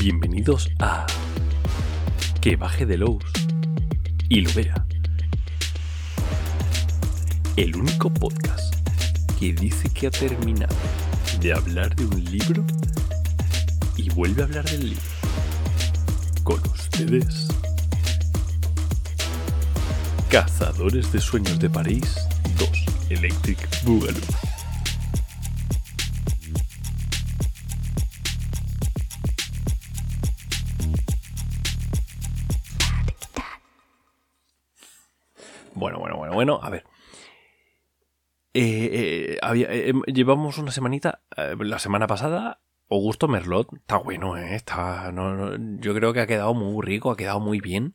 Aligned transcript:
Bienvenidos 0.00 0.70
a 0.78 1.06
Que 2.40 2.56
baje 2.56 2.86
de 2.86 2.96
Lowe's 2.96 3.22
y 4.30 4.40
lo 4.40 4.50
vea. 4.54 4.86
El 7.56 7.76
único 7.76 8.08
podcast 8.08 8.76
que 9.38 9.52
dice 9.52 9.90
que 9.92 10.06
ha 10.06 10.10
terminado 10.10 10.74
de 11.42 11.52
hablar 11.52 11.94
de 11.96 12.06
un 12.06 12.24
libro 12.24 12.64
y 13.98 14.08
vuelve 14.08 14.40
a 14.40 14.46
hablar 14.46 14.64
del 14.70 14.88
libro. 14.88 15.04
Con 16.44 16.62
ustedes, 16.70 17.48
Cazadores 20.30 21.12
de 21.12 21.20
Sueños 21.20 21.58
de 21.58 21.68
París 21.68 22.16
2 22.58 22.70
Electric 23.10 23.84
Boogaloo. 23.84 24.49
Bueno, 36.40 36.58
a 36.62 36.70
ver. 36.70 36.84
Eh, 38.54 38.62
eh, 38.62 39.38
eh, 39.42 39.92
eh, 39.92 39.92
llevamos 40.10 40.56
una 40.56 40.70
semanita, 40.70 41.20
la 41.36 41.78
semana 41.78 42.06
pasada, 42.06 42.62
Augusto 42.88 43.28
Merlot, 43.28 43.68
está 43.74 43.98
bueno, 43.98 44.38
está, 44.38 45.12
yo 45.80 45.94
creo 45.94 46.14
que 46.14 46.20
ha 46.20 46.26
quedado 46.26 46.54
muy 46.54 46.82
rico, 46.82 47.10
ha 47.10 47.16
quedado 47.18 47.40
muy 47.40 47.60
bien. 47.60 47.94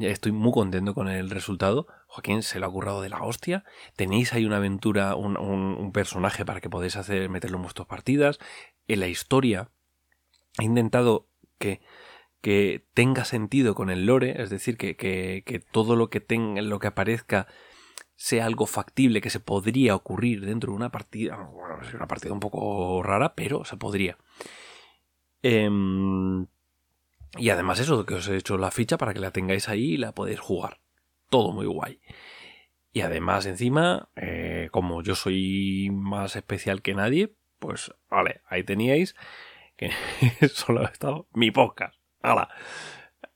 Estoy 0.00 0.32
muy 0.32 0.50
contento 0.50 0.92
con 0.92 1.06
el 1.06 1.30
resultado. 1.30 1.86
Joaquín 2.08 2.42
se 2.42 2.58
lo 2.58 2.66
ha 2.66 2.72
currado 2.72 3.00
de 3.00 3.10
la 3.10 3.22
hostia. 3.22 3.62
Tenéis 3.94 4.32
ahí 4.32 4.44
una 4.44 4.56
aventura, 4.56 5.14
un 5.14 5.92
personaje 5.92 6.44
para 6.44 6.60
que 6.60 6.68
podáis 6.68 6.96
hacer, 6.96 7.28
meterlo 7.28 7.58
en 7.58 7.62
vuestras 7.62 7.86
partidas. 7.86 8.40
En 8.88 8.98
la 8.98 9.06
historia 9.06 9.70
he 10.58 10.64
intentado 10.64 11.28
que, 11.60 11.80
que 12.42 12.84
tenga 12.92 13.24
sentido 13.24 13.74
con 13.74 13.88
el 13.88 14.04
lore, 14.04 14.42
es 14.42 14.50
decir, 14.50 14.76
que, 14.76 14.96
que- 14.96 15.42
que 15.46 15.58
todo 15.60 15.96
lo 15.96 16.10
que 16.10 16.20
tenga, 16.20 16.60
lo 16.60 16.78
que 16.78 16.88
aparezca 16.88 17.46
sea 18.16 18.44
algo 18.46 18.66
factible 18.66 19.20
que 19.20 19.30
se 19.30 19.40
podría 19.40 19.94
ocurrir 19.96 20.44
dentro 20.44 20.72
de 20.72 20.76
una 20.76 20.90
partida. 20.92 21.36
Bueno, 21.36 21.80
es 21.80 21.94
una 21.94 22.06
partida 22.06 22.32
un 22.32 22.40
poco 22.40 23.02
rara, 23.02 23.34
pero 23.34 23.64
se 23.64 23.76
podría. 23.76 24.18
Em, 25.42 26.46
y 27.38 27.50
además 27.50 27.80
eso, 27.80 28.04
que 28.06 28.14
os 28.14 28.28
he 28.28 28.36
hecho 28.36 28.58
la 28.58 28.70
ficha 28.70 28.98
para 28.98 29.14
que 29.14 29.20
la 29.20 29.30
tengáis 29.32 29.68
ahí 29.68 29.94
y 29.94 29.96
la 29.96 30.12
podéis 30.12 30.40
jugar. 30.40 30.78
Todo 31.30 31.52
muy 31.52 31.66
guay. 31.66 32.00
Y 32.92 33.00
además 33.00 33.46
encima, 33.46 34.10
eh, 34.16 34.68
como 34.70 35.02
yo 35.02 35.14
soy 35.14 35.88
más 35.92 36.36
especial 36.36 36.82
que 36.82 36.94
nadie, 36.94 37.32
pues 37.58 37.92
vale, 38.10 38.42
ahí 38.46 38.64
teníais 38.64 39.16
que 39.76 39.90
solo 40.52 40.82
ha 40.82 40.88
estado 40.90 41.26
mi 41.32 41.50
podcast. 41.50 41.96
¡Hala! 42.22 42.48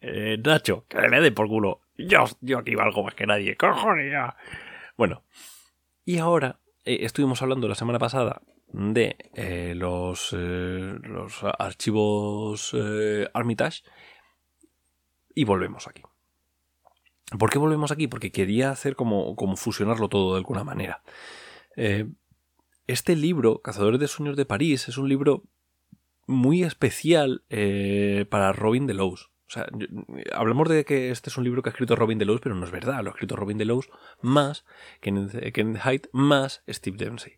Eh, 0.01 0.39
Nacho, 0.43 0.87
que 0.89 1.01
le 1.01 1.21
dé 1.21 1.33
por 1.33 1.49
culo. 1.49 1.81
Yo, 1.97 2.25
yo 2.41 2.59
aquí 2.59 2.75
valgo 2.75 3.03
más 3.03 3.15
que 3.15 3.27
nadie. 3.27 3.57
¡Cojones 3.57 4.13
ya! 4.13 4.37
Bueno, 4.97 5.25
y 6.05 6.19
ahora 6.19 6.61
eh, 6.85 6.99
estuvimos 7.01 7.43
hablando 7.43 7.69
la 7.69 7.75
semana 7.75 7.99
pasada 7.99 8.43
de 8.69 9.17
eh, 9.35 9.75
los, 9.75 10.33
los 10.33 11.45
archivos 11.59 12.77
Armitage 13.33 13.83
y 15.35 15.45
volvemos 15.45 15.89
aquí. 15.89 16.03
¿Por 17.39 17.51
qué 17.51 17.59
volvemos 17.59 17.91
aquí? 17.91 18.07
Porque 18.07 18.31
quería 18.31 18.71
hacer 18.71 18.95
como, 18.95 19.35
como 19.35 19.57
fusionarlo 19.57 20.09
todo 20.09 20.33
de 20.33 20.39
alguna 20.39 20.65
manera. 20.65 21.03
Este 22.87 23.17
libro, 23.17 23.61
Cazadores 23.63 23.99
de 23.99 24.07
Sueños 24.07 24.37
de 24.37 24.47
París, 24.47 24.89
es 24.89 24.97
un 24.97 25.09
libro 25.09 25.43
muy 26.27 26.63
especial 26.63 27.45
eh, 27.51 28.27
para 28.29 28.53
Robin 28.53 28.87
Delos. 28.87 29.31
O 29.49 29.53
sea, 29.53 29.69
hablamos 30.35 30.69
de 30.69 30.85
que 30.85 31.11
este 31.11 31.31
es 31.31 31.37
un 31.37 31.45
libro 31.45 31.63
que 31.63 31.69
ha 31.69 31.73
escrito 31.73 31.95
Robin 31.95 32.19
Delos, 32.19 32.41
pero 32.41 32.57
no 32.57 32.65
es 32.65 32.73
verdad. 32.73 33.03
Lo 33.05 33.11
ha 33.11 33.13
escrito 33.13 33.37
Robin 33.37 33.59
Delos 33.59 33.89
más 34.21 34.65
Kenneth 35.01 35.79
Haidt 35.83 36.09
más 36.13 36.65
Steve 36.69 36.97
Dempsey. 36.97 37.35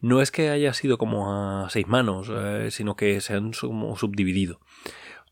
No 0.00 0.20
es 0.20 0.30
que 0.30 0.50
haya 0.50 0.74
sido 0.74 0.98
como 0.98 1.32
a 1.64 1.70
seis 1.70 1.86
manos, 1.86 2.30
eh, 2.30 2.70
sino 2.70 2.96
que 2.96 3.20
se 3.20 3.34
han 3.34 3.54
subdividido. 3.54 4.60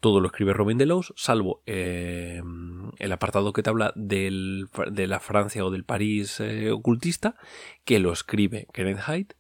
Todo 0.01 0.21
lo 0.21 0.29
escribe 0.29 0.55
Robin 0.55 0.79
Delos, 0.79 1.13
salvo 1.17 1.63
eh, 1.67 2.41
el 2.99 3.13
apartado 3.13 3.53
que 3.53 3.63
te 3.63 3.69
habla 3.69 3.93
del- 3.97 4.69
de 4.91 5.07
la 5.07 5.21
Francia 5.21 5.63
o 5.67 5.71
del 5.71 5.85
París 5.85 6.41
ocultista, 6.73 7.37
que 7.85 7.99
lo 7.99 8.11
escribe 8.13 8.69
Kenneth 8.73 9.01
Haidt, 9.07 9.33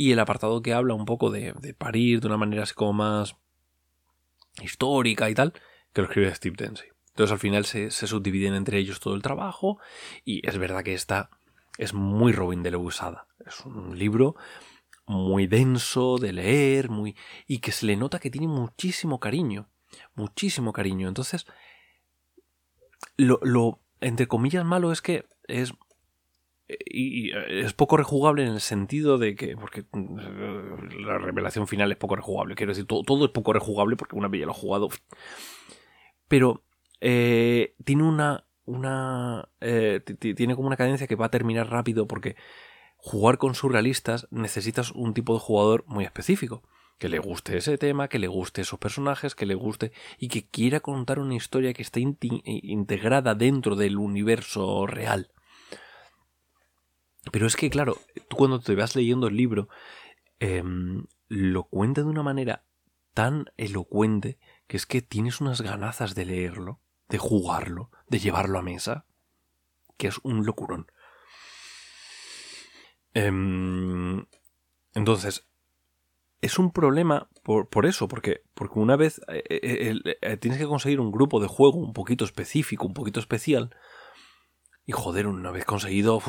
y 0.00 0.12
el 0.12 0.18
apartado 0.18 0.62
que 0.62 0.72
habla 0.72 0.94
un 0.94 1.04
poco 1.04 1.30
de, 1.30 1.52
de 1.60 1.74
París 1.74 2.22
de 2.22 2.26
una 2.26 2.38
manera 2.38 2.62
así 2.62 2.72
como 2.72 2.94
más 2.94 3.36
histórica 4.62 5.28
y 5.28 5.34
tal, 5.34 5.52
que 5.92 6.00
lo 6.00 6.06
escribe 6.06 6.34
Steve 6.34 6.56
Dempsey. 6.56 6.88
Entonces 7.08 7.32
al 7.32 7.38
final 7.38 7.66
se, 7.66 7.90
se 7.90 8.06
subdividen 8.06 8.54
entre 8.54 8.78
ellos 8.78 8.98
todo 8.98 9.14
el 9.14 9.20
trabajo 9.20 9.78
y 10.24 10.40
es 10.48 10.56
verdad 10.56 10.82
que 10.84 10.94
esta 10.94 11.28
es 11.76 11.92
muy 11.92 12.32
Robin 12.32 12.62
de 12.62 12.74
usada. 12.76 13.26
Es 13.44 13.60
un 13.66 13.98
libro 13.98 14.36
muy 15.04 15.46
denso 15.46 16.16
de 16.16 16.32
leer, 16.32 16.88
muy 16.88 17.14
y 17.46 17.58
que 17.58 17.70
se 17.70 17.84
le 17.84 17.98
nota 17.98 18.20
que 18.20 18.30
tiene 18.30 18.48
muchísimo 18.48 19.20
cariño, 19.20 19.68
muchísimo 20.14 20.72
cariño. 20.72 21.08
Entonces 21.08 21.44
lo, 23.18 23.38
lo 23.42 23.82
entre 24.00 24.28
comillas 24.28 24.64
malo 24.64 24.92
es 24.92 25.02
que 25.02 25.28
es 25.46 25.74
y 26.84 27.30
y 27.30 27.32
es 27.48 27.72
poco 27.72 27.96
rejugable 27.96 28.42
en 28.44 28.52
el 28.52 28.60
sentido 28.60 29.18
de 29.18 29.34
que 29.36 29.56
porque 29.56 29.80
eh, 29.80 29.84
la 31.04 31.18
revelación 31.18 31.66
final 31.66 31.90
es 31.92 31.98
poco 31.98 32.16
rejugable 32.16 32.54
quiero 32.54 32.70
decir 32.72 32.86
todo, 32.86 33.24
es 33.24 33.30
poco 33.30 33.52
rejugable 33.52 33.96
porque 33.96 34.16
una 34.16 34.28
vez 34.28 34.40
ya 34.40 34.46
lo 34.46 34.52
he 34.52 34.54
jugado 34.54 34.88
pero 36.28 36.62
eh, 37.00 37.74
tiene 37.84 38.02
una 38.04 38.44
una 38.66 39.48
eh, 39.60 40.00
ti- 40.04 40.14
ti- 40.14 40.34
tiene 40.34 40.54
como 40.54 40.68
una 40.68 40.76
cadencia 40.76 41.06
que 41.06 41.16
va 41.16 41.26
a 41.26 41.30
terminar 41.30 41.70
rápido 41.70 42.06
porque 42.06 42.36
jugar 42.96 43.38
con 43.38 43.54
surrealistas 43.54 44.28
necesitas 44.30 44.92
un 44.92 45.14
tipo 45.14 45.34
de 45.34 45.40
jugador 45.40 45.84
muy 45.88 46.04
específico 46.04 46.62
que 46.98 47.08
le 47.08 47.18
guste 47.18 47.56
ese 47.56 47.78
tema, 47.78 48.08
que 48.08 48.18
le 48.18 48.28
guste 48.28 48.60
esos 48.60 48.78
personajes, 48.78 49.34
que 49.34 49.46
le 49.46 49.54
guste 49.54 49.90
y 50.18 50.28
que 50.28 50.46
quiera 50.46 50.80
contar 50.80 51.18
una 51.18 51.34
historia 51.34 51.72
que 51.72 51.80
esté 51.80 52.00
integrada 52.00 53.34
dentro 53.34 53.74
del 53.74 53.96
universo 53.96 54.86
real. 54.86 55.30
Pero 57.32 57.46
es 57.46 57.56
que, 57.56 57.70
claro, 57.70 57.98
tú 58.28 58.36
cuando 58.36 58.60
te 58.60 58.74
vas 58.74 58.96
leyendo 58.96 59.28
el 59.28 59.36
libro, 59.36 59.68
em, 60.38 61.04
lo 61.28 61.64
cuenta 61.64 62.02
de 62.02 62.08
una 62.08 62.22
manera 62.22 62.64
tan 63.14 63.46
elocuente 63.56 64.38
que 64.66 64.76
es 64.76 64.86
que 64.86 65.02
tienes 65.02 65.40
unas 65.40 65.60
ganazas 65.60 66.14
de 66.14 66.24
leerlo, 66.24 66.80
de 67.08 67.18
jugarlo, 67.18 67.90
de 68.08 68.18
llevarlo 68.20 68.58
a 68.58 68.62
mesa, 68.62 69.04
que 69.96 70.08
es 70.08 70.18
un 70.22 70.46
locurón. 70.46 70.86
Em, 73.12 74.24
entonces, 74.94 75.46
es 76.40 76.58
un 76.58 76.72
problema 76.72 77.28
por, 77.42 77.68
por 77.68 77.86
eso, 77.86 78.08
porque, 78.08 78.42
porque 78.54 78.78
una 78.78 78.96
vez 78.96 79.20
eh, 79.28 79.42
eh, 79.50 80.16
eh, 80.22 80.36
tienes 80.38 80.58
que 80.58 80.66
conseguir 80.66 81.00
un 81.00 81.12
grupo 81.12 81.40
de 81.40 81.48
juego 81.48 81.78
un 81.78 81.92
poquito 81.92 82.24
específico, 82.24 82.86
un 82.86 82.94
poquito 82.94 83.20
especial, 83.20 83.74
y 84.86 84.92
joder, 84.92 85.26
una 85.26 85.50
vez 85.50 85.64
conseguido, 85.64 86.20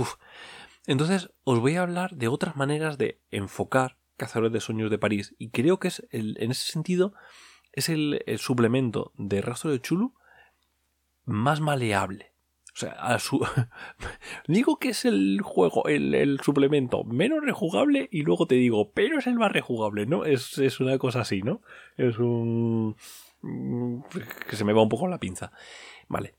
entonces, 0.88 1.32
os 1.44 1.60
voy 1.60 1.76
a 1.76 1.84
hablar 1.84 2.16
de 2.16 2.28
otras 2.28 2.56
maneras 2.56 2.98
de 2.98 3.22
enfocar 3.30 3.98
Cazadores 4.18 4.54
de 4.54 4.60
Sueños 4.60 4.92
de 4.92 5.00
París. 5.00 5.36
Y 5.38 5.50
creo 5.50 5.80
que 5.80 5.88
es 5.88 6.08
el, 6.12 6.38
en 6.40 6.52
ese 6.52 6.72
sentido 6.72 7.14
es 7.74 7.90
el, 7.90 8.24
suplemento 8.38 9.14
de 9.16 9.42
Rastro 9.42 9.72
de 9.72 9.82
Chulu 9.82 10.14
más 11.26 11.62
maleable. 11.62 12.34
O 12.74 12.78
sea, 12.78 12.92
a 12.92 13.20
su... 13.20 13.46
digo 14.48 14.78
que 14.80 14.90
es 14.90 15.06
el 15.06 15.42
juego, 15.42 15.88
el, 15.88 16.14
el 16.16 16.40
suplemento 16.40 17.04
menos 17.04 17.44
rejugable 17.44 18.10
y 18.12 18.24
luego 18.24 18.48
te 18.48 18.56
digo, 18.56 18.92
pero 18.92 19.20
es 19.20 19.28
el 19.28 19.36
más 19.36 19.52
rejugable, 19.52 20.06
¿no? 20.06 20.26
Es, 20.26 20.58
es 20.58 20.80
una 20.80 20.98
cosa 20.98 21.22
así, 21.22 21.42
¿no? 21.42 21.62
Es 21.98 22.18
un... 22.18 22.96
que 24.50 24.56
se 24.56 24.64
me 24.64 24.74
va 24.74 24.84
un 24.84 24.90
poco 24.90 25.08
la 25.08 25.20
pinza. 25.20 25.52
Vale. 26.08 26.36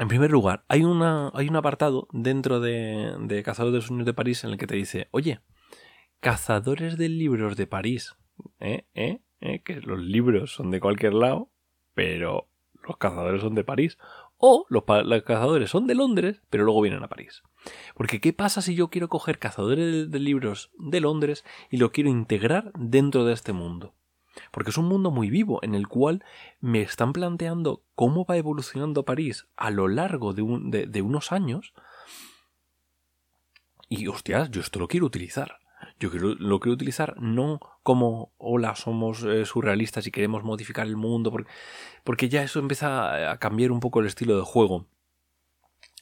En 0.00 0.08
primer 0.08 0.30
lugar, 0.30 0.64
hay, 0.66 0.82
una, 0.82 1.30
hay 1.34 1.50
un 1.50 1.56
apartado 1.56 2.08
dentro 2.10 2.58
de, 2.58 3.42
Cazadores 3.44 3.82
de 3.82 3.86
Sueños 3.86 4.06
de 4.06 4.14
París 4.14 4.42
en 4.44 4.50
el 4.50 4.56
que 4.56 4.66
te 4.66 4.74
dice, 4.74 5.08
oye, 5.10 5.40
Cazadores 6.20 6.96
de 6.96 7.10
Libros 7.10 7.54
de 7.54 7.66
París, 7.66 8.16
¿eh? 8.60 8.86
¿eh? 8.94 9.20
¿eh? 9.42 9.62
Que 9.62 9.82
los 9.82 10.00
libros 10.00 10.54
son 10.54 10.70
de 10.70 10.80
cualquier 10.80 11.12
lado, 11.12 11.50
pero 11.92 12.48
los 12.82 12.96
cazadores 12.96 13.42
son 13.42 13.54
de 13.54 13.62
París. 13.62 13.98
O 14.38 14.64
los, 14.70 14.84
cazadores 14.84 15.68
son 15.68 15.86
de 15.86 15.94
Londres, 15.94 16.40
pero 16.48 16.64
luego 16.64 16.80
vienen 16.80 17.02
a 17.02 17.08
París. 17.08 17.42
Porque 17.94 18.22
¿qué 18.22 18.32
pasa 18.32 18.62
si 18.62 18.74
yo 18.74 18.88
quiero 18.88 19.10
coger 19.10 19.38
cazadores 19.38 20.10
de 20.10 20.18
libros 20.18 20.70
de 20.78 21.00
Londres 21.00 21.44
y 21.70 21.76
lo 21.76 21.92
quiero 21.92 22.08
integrar 22.08 22.72
dentro 22.74 23.26
de 23.26 23.34
este 23.34 23.52
mundo? 23.52 23.92
Porque 24.50 24.70
es 24.70 24.78
un 24.78 24.86
mundo 24.86 25.10
muy 25.10 25.30
vivo 25.30 25.58
en 25.62 25.74
el 25.74 25.88
cual 25.88 26.24
me 26.60 26.82
están 26.82 27.12
planteando 27.12 27.82
cómo 27.94 28.24
va 28.24 28.36
evolucionando 28.36 29.04
París 29.04 29.46
a 29.56 29.70
lo 29.70 29.88
largo 29.88 30.32
de, 30.32 30.42
un- 30.42 30.70
de- 30.70 30.86
de 30.86 31.02
unos 31.02 31.32
años. 31.32 31.72
Y 33.88 34.06
hostias, 34.06 34.50
yo 34.50 34.60
esto 34.60 34.78
lo 34.78 34.88
quiero 34.88 35.06
utilizar. 35.06 35.58
Yo 35.98 36.10
quiero, 36.10 36.34
lo 36.34 36.60
quiero 36.60 36.74
utilizar 36.74 37.14
no 37.20 37.58
como, 37.82 38.32
hola, 38.38 38.76
somos 38.76 39.22
eh, 39.24 39.44
surrealistas 39.46 40.06
y 40.06 40.10
queremos 40.10 40.44
modificar 40.44 40.86
el 40.86 40.96
mundo, 40.96 41.30
porque, 41.30 41.50
porque 42.04 42.28
ya 42.28 42.42
eso 42.42 42.58
empieza 42.60 43.30
a 43.32 43.38
cambiar 43.38 43.72
un 43.72 43.80
poco 43.80 44.00
el 44.00 44.06
estilo 44.06 44.36
de 44.36 44.42
juego. 44.42 44.86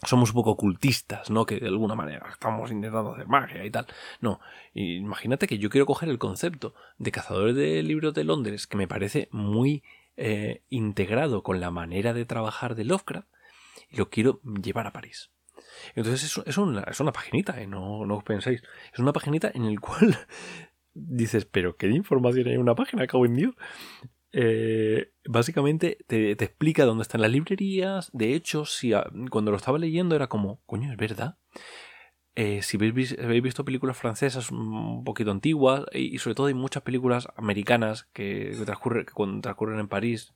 Somos 0.04 0.30
un 0.30 0.34
poco 0.36 0.52
ocultistas, 0.52 1.28
¿no? 1.30 1.44
Que 1.44 1.58
de 1.58 1.66
alguna 1.66 1.96
manera 1.96 2.28
estamos 2.30 2.70
intentando 2.70 3.14
hacer 3.14 3.26
magia 3.26 3.64
y 3.64 3.70
tal. 3.70 3.86
No, 4.20 4.40
imagínate 4.74 5.48
que 5.48 5.58
yo 5.58 5.70
quiero 5.70 5.86
coger 5.86 6.08
el 6.08 6.18
concepto 6.18 6.74
de 6.98 7.10
cazadores 7.10 7.56
de 7.56 7.82
libros 7.82 8.14
de 8.14 8.24
Londres, 8.24 8.66
que 8.66 8.76
me 8.76 8.86
parece 8.86 9.28
muy 9.32 9.82
eh, 10.16 10.62
integrado 10.68 11.42
con 11.42 11.60
la 11.60 11.70
manera 11.70 12.12
de 12.12 12.24
trabajar 12.24 12.76
de 12.76 12.84
Lovecraft, 12.84 13.28
y 13.90 13.96
lo 13.96 14.08
quiero 14.08 14.40
llevar 14.42 14.86
a 14.86 14.92
París. 14.92 15.30
Entonces 15.94 16.24
es, 16.24 16.46
es, 16.46 16.58
una, 16.58 16.82
es 16.82 17.00
una 17.00 17.12
paginita, 17.12 17.60
¿eh? 17.60 17.66
no, 17.66 18.06
no 18.06 18.16
os 18.18 18.24
penséis. 18.24 18.62
Es 18.92 18.98
una 18.98 19.12
paginita 19.12 19.50
en 19.52 19.64
el 19.64 19.80
cual 19.80 20.16
dices, 20.94 21.44
pero 21.44 21.76
¿qué 21.76 21.88
información 21.88 22.48
hay 22.48 22.54
en 22.54 22.60
una 22.60 22.74
página? 22.74 23.04
Acabo 23.04 23.26
en 23.26 23.34
Dios. 23.34 23.54
Eh, 24.32 25.12
básicamente 25.24 25.98
te, 26.06 26.32
explica 26.32 26.84
dónde 26.84 27.02
están 27.02 27.20
las 27.20 27.30
librerías. 27.30 28.10
De 28.12 28.34
hecho, 28.34 28.64
si 28.64 28.92
cuando 29.30 29.50
lo 29.50 29.56
estaba 29.56 29.78
leyendo 29.78 30.16
era 30.16 30.28
como, 30.28 30.60
coño, 30.66 30.90
es 30.90 30.96
verdad. 30.96 31.38
Eh, 32.34 32.62
si 32.62 32.76
habéis, 32.76 33.42
visto 33.42 33.64
películas 33.64 33.96
francesas 33.96 34.52
un 34.52 35.02
poquito 35.02 35.32
antiguas, 35.32 35.84
y, 35.92 36.18
sobre 36.18 36.36
todo 36.36 36.46
hay 36.46 36.54
muchas 36.54 36.84
películas 36.84 37.26
americanas 37.36 38.08
que, 38.12 38.56
transcurren, 38.64 39.06
que 39.06 39.12
transcurren 39.42 39.80
en 39.80 39.88
París, 39.88 40.34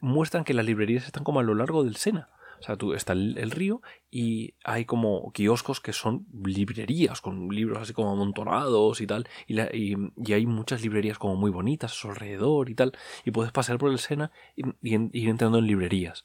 muestran 0.00 0.44
que 0.44 0.54
las 0.54 0.64
librerías 0.64 1.04
están 1.04 1.24
como 1.24 1.40
a 1.40 1.42
lo 1.42 1.54
largo 1.54 1.84
del 1.84 1.96
Sena. 1.96 2.30
O 2.60 2.62
sea, 2.62 2.76
tú, 2.76 2.94
está 2.94 3.12
el, 3.12 3.50
río 3.50 3.82
y 4.10 4.54
hay 4.64 4.84
como 4.84 5.32
kioscos 5.32 5.80
que 5.80 5.92
son 5.92 6.26
librerías, 6.44 7.20
con 7.20 7.48
libros 7.48 7.82
así 7.82 7.92
como 7.92 8.12
amontonados 8.12 9.00
y 9.00 9.06
tal. 9.06 9.28
Y, 9.46 9.60
y, 9.72 10.32
hay 10.32 10.46
muchas 10.46 10.82
librerías 10.82 11.18
como 11.18 11.36
muy 11.36 11.50
bonitas 11.50 11.92
a 11.92 11.94
su 11.94 12.08
alrededor 12.08 12.70
y 12.70 12.74
tal. 12.74 12.92
Y 13.24 13.30
puedes 13.30 13.52
pasar 13.52 13.78
por 13.78 13.90
el 13.90 13.98
Sena 13.98 14.30
y, 14.56 14.64
ir 14.82 15.28
entrando 15.28 15.58
en 15.58 15.66
librerías. 15.66 16.24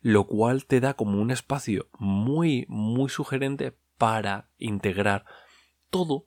Lo 0.00 0.26
cual 0.26 0.66
te 0.66 0.80
da 0.80 0.94
como 0.94 1.20
un 1.20 1.30
espacio 1.30 1.88
muy, 1.98 2.66
muy 2.68 3.08
sugerente 3.08 3.76
para 3.98 4.48
integrar 4.58 5.24
todo 5.90 6.26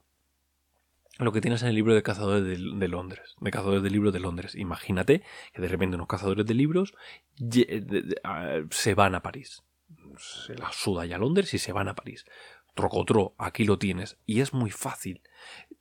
lo 1.26 1.32
que 1.32 1.42
tienes 1.42 1.62
en 1.62 1.70
el 1.70 1.76
libro 1.76 1.94
de 1.94 2.04
cazadores 2.04 2.44
de, 2.44 2.88
Londres, 2.88 3.36
de 3.40 3.52
cazadores 3.52 3.84
de 3.84 3.90
libros 3.90 4.14
de 4.14 4.20
Londres. 4.20 4.56
Imagínate 4.56 5.24
que 5.54 5.62
de 5.62 5.68
repente 5.68 5.96
unos 5.96 6.08
cazadores 6.08 6.46
de 6.46 6.54
libros 6.54 6.94
se 8.72 8.94
van 8.94 9.16
a 9.16 9.22
París. 9.22 9.64
Se 10.18 10.56
la 10.56 10.72
suda 10.72 11.06
ya 11.06 11.18
a 11.18 11.20
Londres 11.20 11.54
y 11.54 11.58
se 11.58 11.74
van 11.74 11.88
a 11.88 11.96
París. 11.96 12.26
Trocotro, 12.76 13.36
aquí 13.38 13.66
lo 13.66 13.78
tienes. 13.78 14.18
Y 14.26 14.42
es 14.42 14.54
muy 14.54 14.72
fácil. 14.72 15.22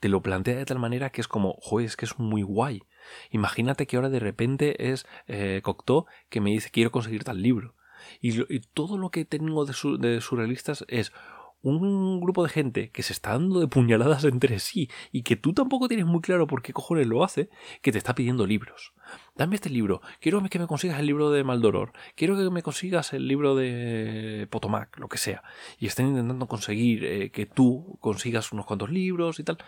Te 0.00 0.08
lo 0.08 0.22
plantea 0.22 0.56
de 0.56 0.64
tal 0.64 0.78
manera 0.78 1.10
que 1.10 1.20
es 1.20 1.28
como, 1.28 1.56
joder, 1.60 1.86
es 1.86 1.96
que 1.96 2.06
es 2.06 2.18
muy 2.18 2.42
guay. 2.42 2.82
Imagínate 3.30 3.86
que 3.86 3.96
ahora 3.96 4.08
de 4.08 4.20
repente 4.20 4.90
es 4.90 5.06
eh, 5.26 5.60
Cocteau 5.62 6.06
que 6.28 6.40
me 6.40 6.50
dice 6.50 6.70
quiero 6.70 6.90
conseguir 6.90 7.24
tal 7.24 7.42
libro. 7.42 7.74
Y, 8.20 8.60
todo 8.74 8.96
lo 8.98 9.10
que 9.10 9.24
tengo 9.24 9.64
de, 9.64 9.74
de 9.98 10.20
surrealistas 10.20 10.84
es 10.88 11.12
un 11.60 12.20
grupo 12.20 12.44
de 12.44 12.50
gente 12.50 12.90
que 12.90 13.02
se 13.02 13.12
está 13.12 13.32
dando 13.32 13.60
de 13.60 13.66
puñaladas 13.66 14.24
entre 14.24 14.58
sí 14.58 14.88
y 15.10 15.22
que 15.22 15.36
tú 15.36 15.52
tampoco 15.52 15.88
tienes 15.88 16.06
muy 16.06 16.20
claro 16.20 16.46
por 16.46 16.62
qué 16.62 16.72
cojones 16.72 17.06
lo 17.06 17.24
hace, 17.24 17.50
que 17.82 17.92
te 17.92 17.98
está 17.98 18.14
pidiendo 18.14 18.46
libros. 18.46 18.92
Dame 19.34 19.56
este 19.56 19.70
libro, 19.70 20.00
quiero 20.20 20.42
que 20.48 20.58
me 20.58 20.66
consigas 20.66 21.00
el 21.00 21.06
libro 21.06 21.30
de 21.30 21.44
Maldoror, 21.44 21.92
quiero 22.14 22.36
que 22.36 22.50
me 22.50 22.62
consigas 22.62 23.12
el 23.12 23.26
libro 23.26 23.54
de 23.56 24.46
Potomac, 24.50 24.98
lo 24.98 25.08
que 25.08 25.18
sea. 25.18 25.42
Y 25.78 25.86
están 25.86 26.08
intentando 26.08 26.46
conseguir 26.46 27.04
eh, 27.04 27.30
que 27.30 27.46
tú 27.46 27.98
consigas 28.00 28.52
unos 28.52 28.66
cuantos 28.66 28.90
libros 28.90 29.40
y 29.40 29.44
tal. 29.44 29.58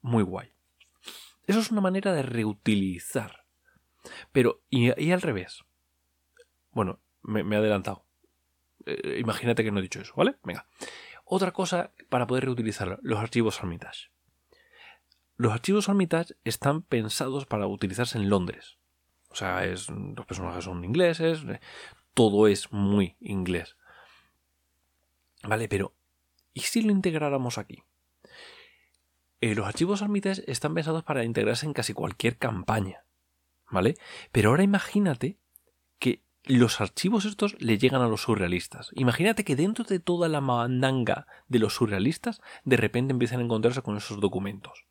Muy 0.00 0.22
guay. 0.22 0.50
Eso 1.46 1.60
es 1.60 1.70
una 1.70 1.80
manera 1.80 2.12
de 2.12 2.22
reutilizar. 2.22 3.44
Pero, 4.32 4.62
y, 4.68 5.10
al 5.10 5.22
revés. 5.22 5.64
Bueno, 6.70 7.00
me, 7.22 7.40
he 7.40 7.58
adelantado. 7.58 8.04
Eh, 8.86 9.18
imagínate 9.20 9.64
que 9.64 9.70
no 9.70 9.80
he 9.80 9.82
dicho 9.82 10.00
eso, 10.00 10.14
¿vale? 10.16 10.36
Venga. 10.44 10.66
Otra 11.30 11.52
cosa 11.52 11.92
para 12.08 12.26
poder 12.26 12.46
reutilizar 12.46 12.98
los 13.02 13.18
archivos 13.18 13.60
Armitage. 13.60 14.10
Los 15.36 15.52
archivos 15.52 15.90
Armitage 15.90 16.34
están 16.42 16.80
pensados 16.80 17.44
para 17.44 17.66
utilizarse 17.66 18.16
en 18.16 18.30
Londres. 18.30 18.78
O 19.28 19.34
sea, 19.34 19.62
los 19.66 20.26
personajes 20.26 20.64
son 20.64 20.82
ingleses, 20.86 21.44
eh, 21.44 21.60
todo 22.14 22.48
es 22.48 22.72
muy 22.72 23.16
inglés. 23.20 23.76
Vale, 25.42 25.68
pero 25.68 25.92
¿y 26.54 26.60
si 26.60 26.80
lo 26.80 26.92
integráramos 26.92 27.58
aquí? 27.58 27.82
Eh, 29.42 29.54
los 29.54 29.66
archivos 29.66 30.00
Armitage 30.00 30.50
están 30.50 30.72
pensados 30.72 31.04
para 31.04 31.24
integrarse 31.24 31.66
en 31.66 31.74
casi 31.74 31.92
cualquier 31.92 32.38
campaña. 32.38 33.04
¿Vale? 33.70 33.98
Pero 34.32 34.48
ahora 34.48 34.62
imagínate 34.62 35.36
los 36.56 36.80
archivos 36.80 37.24
estos 37.24 37.60
le 37.60 37.78
llegan 37.78 38.02
a 38.02 38.08
los 38.08 38.22
surrealistas. 38.22 38.90
Imagínate 38.94 39.44
que 39.44 39.56
dentro 39.56 39.84
de 39.84 40.00
toda 40.00 40.28
la 40.28 40.40
mandanga 40.40 41.26
de 41.46 41.58
los 41.58 41.74
surrealistas, 41.74 42.40
de 42.64 42.76
repente 42.76 43.12
empiezan 43.12 43.40
a 43.40 43.44
encontrarse 43.44 43.82
con 43.82 43.96
esos 43.96 44.20
documentos. 44.20 44.86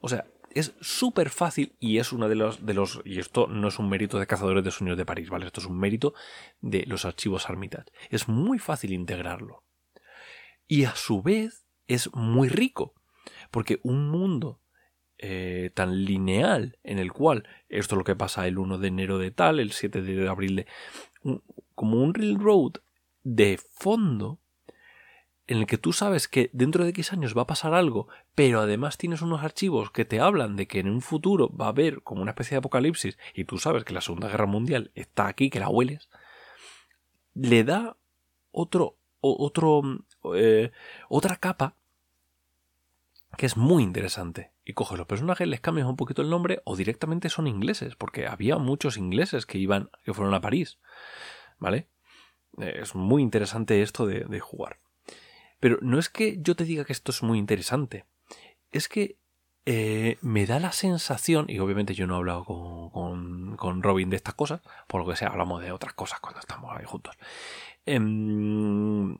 O 0.00 0.08
sea, 0.08 0.26
es 0.50 0.74
súper 0.80 1.30
fácil 1.30 1.76
y 1.78 1.98
es 1.98 2.12
uno 2.12 2.28
de 2.28 2.34
los, 2.34 2.64
de 2.64 2.74
los. 2.74 3.00
Y 3.04 3.18
esto 3.18 3.46
no 3.46 3.68
es 3.68 3.78
un 3.78 3.88
mérito 3.88 4.18
de 4.18 4.26
cazadores 4.26 4.64
de 4.64 4.70
sueños 4.70 4.96
de 4.96 5.04
París, 5.04 5.28
¿vale? 5.28 5.46
Esto 5.46 5.60
es 5.60 5.66
un 5.66 5.78
mérito 5.78 6.14
de 6.60 6.84
los 6.86 7.04
archivos 7.04 7.48
Armitage. 7.48 7.90
Es 8.10 8.28
muy 8.28 8.58
fácil 8.58 8.92
integrarlo. 8.92 9.64
Y 10.66 10.84
a 10.84 10.96
su 10.96 11.22
vez 11.22 11.66
es 11.86 12.12
muy 12.14 12.48
rico. 12.48 12.94
Porque 13.50 13.80
un 13.82 14.08
mundo 14.10 14.60
eh, 15.18 15.70
tan 15.74 16.04
lineal 16.04 16.78
en 16.84 16.98
el 16.98 17.12
cual 17.12 17.48
esto 17.68 17.94
es 17.94 17.98
lo 17.98 18.04
que 18.04 18.16
pasa 18.16 18.46
el 18.46 18.58
1 18.58 18.78
de 18.78 18.88
enero 18.88 19.18
de 19.18 19.30
tal, 19.30 19.60
el 19.60 19.72
7 19.72 20.02
de 20.02 20.28
abril 20.28 20.56
de... 20.56 20.66
como 21.74 22.02
un 22.02 22.14
railroad 22.14 22.72
de 23.22 23.58
fondo 23.58 24.38
en 25.46 25.58
el 25.58 25.66
que 25.66 25.78
tú 25.78 25.92
sabes 25.92 26.28
que 26.28 26.50
dentro 26.52 26.84
de 26.84 26.90
X 26.90 27.12
años 27.12 27.36
va 27.36 27.42
a 27.42 27.46
pasar 27.46 27.72
algo, 27.72 28.08
pero 28.34 28.60
además 28.60 28.98
tienes 28.98 29.22
unos 29.22 29.42
archivos 29.42 29.90
que 29.90 30.04
te 30.04 30.20
hablan 30.20 30.56
de 30.56 30.66
que 30.66 30.80
en 30.80 30.88
un 30.88 31.00
futuro 31.00 31.54
va 31.54 31.66
a 31.66 31.70
haber 31.70 32.02
como 32.02 32.22
una 32.22 32.32
especie 32.32 32.56
de 32.56 32.58
apocalipsis 32.58 33.16
y 33.34 33.44
tú 33.44 33.58
sabes 33.58 33.84
que 33.84 33.94
la 33.94 34.00
Segunda 34.00 34.28
Guerra 34.28 34.46
Mundial 34.46 34.90
está 34.94 35.28
aquí, 35.28 35.50
que 35.50 35.60
la 35.60 35.68
hueles, 35.68 36.08
le 37.34 37.62
da 37.64 37.96
otro, 38.50 38.96
otro, 39.20 39.82
eh, 40.34 40.72
otra 41.08 41.36
capa 41.36 41.76
que 43.36 43.46
es 43.46 43.56
muy 43.56 43.82
interesante. 43.82 44.50
Y 44.68 44.72
coges 44.72 44.98
los 44.98 45.06
personajes, 45.06 45.46
les 45.46 45.60
cambias 45.60 45.86
un 45.86 45.94
poquito 45.94 46.22
el 46.22 46.28
nombre 46.28 46.60
o 46.64 46.74
directamente 46.74 47.28
son 47.28 47.46
ingleses, 47.46 47.94
porque 47.94 48.26
había 48.26 48.58
muchos 48.58 48.96
ingleses 48.96 49.46
que 49.46 49.58
iban, 49.58 49.90
que 50.04 50.12
fueron 50.12 50.34
a 50.34 50.40
París. 50.40 50.80
¿Vale? 51.60 51.88
Eh, 52.58 52.80
es 52.82 52.96
muy 52.96 53.22
interesante 53.22 53.80
esto 53.80 54.06
de, 54.06 54.40
jugar. 54.40 54.80
Pero 55.60 55.78
no 55.82 56.00
es 56.00 56.08
que 56.08 56.38
yo 56.42 56.56
te 56.56 56.64
diga 56.64 56.84
que 56.84 56.92
esto 56.92 57.12
es 57.12 57.22
muy 57.22 57.38
interesante. 57.38 58.06
Es 58.72 58.88
que 58.88 59.18
eh, 59.66 60.18
me 60.20 60.46
da 60.46 60.58
la 60.58 60.72
sensación, 60.72 61.46
y 61.48 61.60
obviamente 61.60 61.94
yo 61.94 62.08
no 62.08 62.14
he 62.14 62.18
hablado 62.18 62.44
con, 62.44 63.56
con, 63.56 63.82
Robin 63.84 64.10
de 64.10 64.16
estas 64.16 64.34
cosas, 64.34 64.62
por 64.88 65.00
lo 65.00 65.08
que 65.08 65.16
sea, 65.16 65.28
hablamos 65.28 65.62
de 65.62 65.70
otras 65.70 65.94
cosas 65.94 66.18
cuando 66.18 66.40
estamos 66.40 66.76
ahí 66.76 66.84
juntos. 66.84 67.14
Em, 67.84 69.16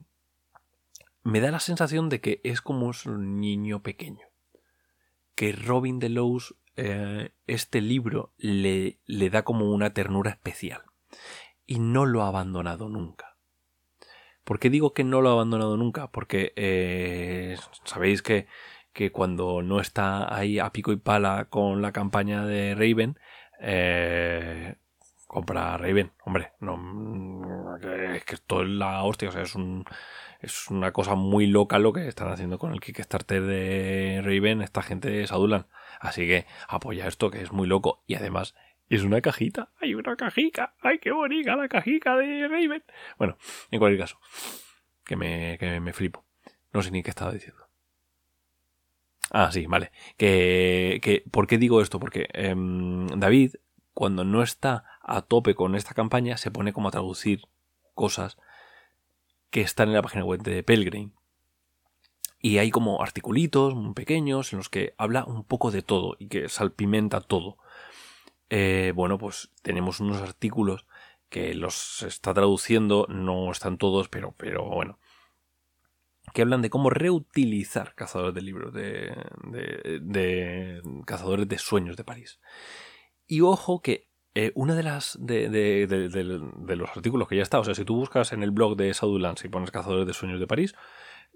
me 1.23 1.39
da 1.39 1.51
la 1.51 1.61
sensación 1.61 2.09
de 2.09 2.19
que 2.19 2.41
es 2.43 2.59
como 2.61 2.91
un 3.05 3.39
niño 3.39 3.81
pequeño. 3.81 4.26
Que 5.37 5.53
Robin 5.53 5.99
Delos, 5.99 6.57
eh, 6.75 7.31
este 7.45 7.79
libro, 7.79 8.33
le, 8.37 8.99
le 9.05 9.29
da 9.29 9.43
como 9.43 9.71
una 9.71 9.93
ternura 9.93 10.31
especial. 10.31 10.81
Y 11.65 11.79
no 11.79 12.05
lo 12.05 12.23
ha 12.23 12.27
abandonado 12.27 12.89
nunca. 12.89 13.37
¿Por 14.47 14.59
qué 14.59 14.69
digo 14.69 14.93
que 14.93 15.03
no 15.03 15.21
lo 15.21 15.27
ha 15.29 15.33
abandonado 15.33 15.75
nunca? 15.75 16.09
Porque 16.09 16.53
eh, 16.55 17.57
sabéis 17.83 18.21
que, 18.21 18.47
que, 18.93 19.11
cuando 19.11 19.61
no 19.61 19.81
está 19.81 20.33
ahí 20.33 20.57
a 20.57 20.71
pico 20.71 20.93
y 20.93 20.95
pala 20.95 21.49
con 21.49 21.81
la 21.81 21.91
campaña 21.91 22.45
de 22.45 22.73
Raven, 22.73 23.19
eh, 23.59 24.77
compra 25.27 25.77
Raven. 25.77 26.13
Hombre, 26.23 26.53
no, 26.61 26.77
es 27.83 28.23
que 28.25 28.35
esto 28.35 28.61
es 28.61 28.69
la 28.69 29.03
hostia, 29.03 29.29
o 29.29 29.31
sea, 29.31 29.41
es 29.41 29.55
un 29.55 29.85
es 30.39 30.69
una 30.69 30.91
cosa 30.91 31.15
muy 31.15 31.47
loca 31.47 31.79
lo 31.79 31.93
que 31.93 32.07
están 32.07 32.29
haciendo 32.29 32.59
con 32.59 32.71
el 32.71 32.79
Kickstarter 32.79 33.41
de 33.41 34.21
Raven 34.23 34.61
esta 34.61 34.81
gente 34.81 35.09
de 35.09 35.27
Sadulan. 35.27 35.65
Así 35.99 36.27
que 36.27 36.45
apoya 36.67 37.07
esto 37.07 37.31
que 37.31 37.41
es 37.41 37.51
muy 37.51 37.67
loco 37.67 38.03
y 38.05 38.15
además 38.15 38.55
es 38.89 39.03
una 39.03 39.21
cajita. 39.21 39.69
Hay 39.81 39.95
una 39.95 40.15
cajica. 40.15 40.75
¡Ay, 40.81 40.99
qué 40.99 41.11
bonita 41.11 41.55
la 41.55 41.67
cajica 41.67 42.15
de 42.15 42.47
Raven! 42.47 42.83
Bueno, 43.17 43.37
en 43.71 43.79
cualquier 43.79 44.01
caso, 44.01 44.19
que 45.05 45.15
me, 45.15 45.57
que 45.57 45.79
me 45.79 45.93
flipo. 45.93 46.23
No 46.71 46.81
sé 46.81 46.91
ni 46.91 47.01
qué 47.01 47.09
estaba 47.09 47.31
diciendo. 47.31 47.67
Ah, 49.31 49.51
sí, 49.51 49.65
vale. 49.65 49.91
Que, 50.15 50.99
que, 51.01 51.23
¿Por 51.31 51.47
qué 51.47 51.57
digo 51.57 51.81
esto? 51.81 51.99
Porque 51.99 52.29
em, 52.33 53.07
David, 53.07 53.55
cuando 53.93 54.23
no 54.23 54.41
está 54.41 54.85
a 55.01 55.23
tope 55.23 55.55
con 55.55 55.75
esta 55.75 55.93
campaña, 55.93 56.37
se 56.37 56.51
pone 56.51 56.71
como 56.71 56.87
a 56.87 56.91
traducir 56.91 57.41
cosas 57.97 58.37
que 59.49 59.59
están 59.59 59.89
en 59.89 59.95
la 59.95 60.01
página 60.01 60.23
web 60.23 60.41
de 60.41 60.63
Pelgrim. 60.63 61.11
Y 62.39 62.59
hay 62.59 62.71
como 62.71 63.01
articulitos 63.01 63.75
muy 63.75 63.93
pequeños 63.93 64.53
en 64.53 64.59
los 64.59 64.69
que 64.69 64.93
habla 64.97 65.25
un 65.25 65.43
poco 65.43 65.71
de 65.71 65.81
todo 65.81 66.15
y 66.19 66.27
que 66.27 66.47
salpimenta 66.47 67.19
todo. 67.19 67.57
Eh, 68.49 68.93
bueno, 68.95 69.17
pues 69.17 69.51
tenemos 69.61 69.99
unos 69.99 70.21
artículos 70.21 70.85
que 71.29 71.53
los 71.53 72.03
está 72.03 72.33
traduciendo, 72.33 73.05
no 73.09 73.51
están 73.51 73.77
todos, 73.77 74.07
pero, 74.07 74.33
pero 74.37 74.65
bueno, 74.65 74.99
que 76.33 76.41
hablan 76.41 76.61
de 76.61 76.69
cómo 76.69 76.89
reutilizar 76.89 77.95
cazadores 77.95 78.35
de 78.35 78.41
libros, 78.41 78.73
de, 78.73 79.11
de, 80.01 80.81
cazadores 81.05 81.47
de 81.47 81.57
sueños 81.57 81.97
de 81.97 82.03
París. 82.03 82.39
Y 83.25 83.41
ojo 83.41 83.81
que 83.81 84.06
eh, 84.39 84.51
una 84.53 84.75
de 84.75 84.83
las 84.83 85.17
de, 85.19 85.49
de, 85.49 86.75
los 86.75 86.89
artículos 86.91 87.27
que 87.27 87.35
ya 87.35 87.41
está, 87.41 87.59
o 87.59 87.63
sea, 87.63 87.73
si 87.73 87.83
tú 87.85 87.95
buscas 87.95 88.33
en 88.33 88.43
el 88.43 88.51
blog 88.51 88.77
de 88.77 88.93
Sadulans 88.93 89.43
y 89.43 89.49
pones 89.49 89.71
cazadores 89.71 90.05
de 90.05 90.13
sueños 90.13 90.39
de 90.39 90.45
París, 90.45 90.75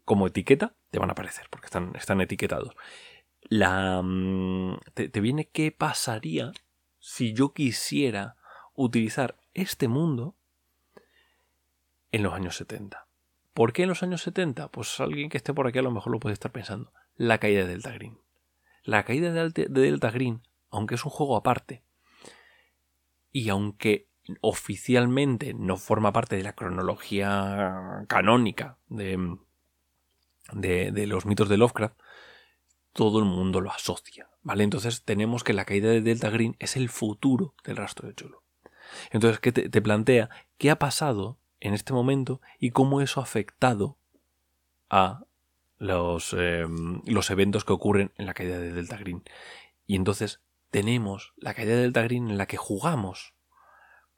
como 0.06 0.28
etiqueta, 0.28 0.76
te 0.92 1.00
van 1.00 1.10
a 1.10 1.14
aparecer, 1.14 1.48
porque 1.50 1.66
están, 1.66 1.94
están 1.96 2.22
etiquetados. 2.22 2.76
La, 3.42 4.04
mm, 4.04 4.78
te, 4.94 5.10
te 5.10 5.20
viene 5.20 5.50
qué 5.50 5.72
pasaría 5.72 6.52
si 7.00 7.34
yo 7.34 7.54
quisiera 7.54 8.36
utilizar 8.76 9.36
este 9.56 9.88
mundo 9.88 10.36
en 12.12 12.22
los 12.22 12.36
años 12.36 12.56
70. 12.56 13.08
¿Por 13.56 13.74
qué 13.74 13.82
en 13.82 13.90
los 13.90 14.04
años 14.04 14.22
70? 14.22 14.68
Pues 14.68 15.00
alguien 15.00 15.30
que 15.30 15.38
esté 15.38 15.56
por 15.56 15.66
aquí 15.66 15.80
a 15.80 15.82
lo 15.82 15.90
mejor 15.90 16.12
lo 16.14 16.20
puede 16.20 16.34
estar 16.34 16.52
pensando. 16.52 16.94
La 17.16 17.40
caída 17.40 17.62
de 17.62 17.70
Delta 17.70 17.94
Green. 17.94 18.20
La 18.84 19.06
caída 19.06 19.34
de 19.34 19.68
Delta 19.70 20.12
Green, 20.12 20.44
aunque 20.70 20.94
es 20.94 21.04
un 21.04 21.10
juego 21.10 21.36
aparte, 21.36 21.82
y 23.32 23.50
aunque 23.50 24.08
oficialmente 24.42 25.54
no 25.54 25.78
forma 25.78 26.14
parte 26.14 26.36
de 26.36 26.44
la 26.44 26.54
cronología 26.54 28.06
canónica 28.08 28.78
de, 28.88 29.38
de, 30.54 31.08
los 31.08 31.26
mitos 31.26 31.50
de 31.50 31.58
Lovecraft, 31.58 32.00
todo 32.94 33.20
el 33.20 33.26
mundo 33.26 33.62
lo 33.62 33.72
asocia, 33.72 34.30
¿vale? 34.42 34.64
Entonces 34.64 35.04
tenemos 35.04 35.44
que 35.44 35.54
la 35.54 35.66
caída 35.66 35.90
de 35.90 36.02
Delta 36.02 36.30
Green 36.30 36.56
es 36.60 36.76
el 36.76 36.90
futuro 36.90 37.56
del 37.64 37.78
rastro 37.78 38.08
de 38.08 38.16
Chulo. 38.16 38.44
Entonces, 39.12 39.40
¿qué 39.40 39.52
te, 39.52 39.82
plantea? 39.82 40.30
¿Qué 40.58 40.70
ha 40.70 40.78
pasado 40.78 41.40
en 41.60 41.74
este 41.74 41.94
momento 41.94 42.42
y 42.60 42.72
cómo 42.72 43.02
eso 43.02 43.22
ha 43.22 43.24
afectado 43.24 43.98
a 44.90 45.24
los, 45.78 46.34
em, 46.34 47.02
los 47.06 47.30
eventos 47.30 47.64
que 47.64 47.74
ocurren 47.74 48.12
en 48.18 48.26
la 48.26 48.34
caída 48.34 48.60
de 48.60 48.74
Delta 48.74 48.98
Green? 48.98 49.24
Y 49.88 49.96
entonces 49.96 50.42
tenemos 50.72 51.34
la 51.38 51.54
caída 51.54 51.76
de 51.76 51.82
Delta 51.82 52.04
en 52.06 52.38
la 52.38 52.48
que 52.48 52.58
jugamos 52.58 53.34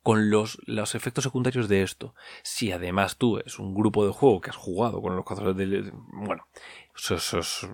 con 0.04 0.30
los, 0.30 0.60
los, 0.66 0.96
efectos 0.96 1.24
secundarios 1.24 1.68
de 1.68 1.82
esto. 1.82 2.14
Si 2.44 2.72
además 2.72 3.18
tú 3.18 3.40
es 3.40 3.58
un 3.58 3.74
grupo 3.74 4.06
de 4.06 4.12
juego 4.12 4.42
que 4.42 4.50
has 4.50 4.56
jugado 4.56 5.02
con 5.02 5.16
los 5.16 5.26
cazadores 5.26 5.58
de... 5.58 5.92
Bueno, 6.12 6.48
eso, 6.96 7.16
es... 7.16 7.68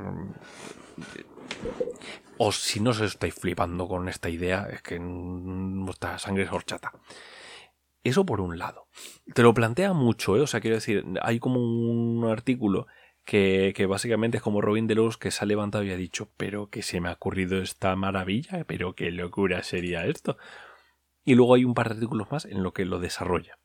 O 2.37 2.51
si 2.51 2.79
no 2.79 2.91
os 2.91 3.01
estáis 3.01 3.33
flipando 3.33 3.87
con 3.87 4.07
esta 4.07 4.29
idea, 4.29 4.67
es 4.71 4.81
que 4.81 4.99
nuestra 4.99 6.17
sangre 6.19 6.43
es 6.43 6.51
horchata. 6.51 6.93
Eso 8.03 8.25
por 8.25 8.39
un 8.39 8.57
lado. 8.57 8.87
Te 9.33 9.43
lo 9.43 9.53
plantea 9.53 9.91
mucho, 9.93 10.37
¿eh? 10.37 10.41
O 10.41 10.47
sea, 10.47 10.61
quiero 10.61 10.77
decir, 10.77 11.03
hay 11.21 11.39
como 11.39 11.59
un 11.59 12.25
artículo 12.29 12.87
que, 13.29 13.85
básicamente 13.87 14.37
es 14.37 14.43
como 14.43 14.59
Robin 14.59 14.87
Delos 14.87 15.17
que 15.17 15.29
se 15.29 15.43
ha 15.43 15.47
levantado 15.47 15.83
y 15.83 15.91
ha 15.91 15.97
dicho, 15.97 16.31
pero 16.35 16.71
que 16.71 16.81
se 16.81 16.99
me 16.99 17.09
ha 17.09 17.13
ocurrido 17.13 17.61
esta 17.61 17.95
maravilla, 17.95 18.63
pero 18.65 18.95
qué 18.95 19.11
locura 19.11 19.61
sería 19.61 20.07
esto. 20.07 20.37
Y 21.23 21.35
luego 21.35 21.53
hay 21.53 21.63
un 21.63 21.75
par 21.75 21.89
de 21.89 21.95
artículos 21.95 22.31
más 22.31 22.45
en 22.45 22.63
lo 22.63 22.73
que 22.73 22.85
lo 22.85 22.99
desarrolla. 22.99 23.59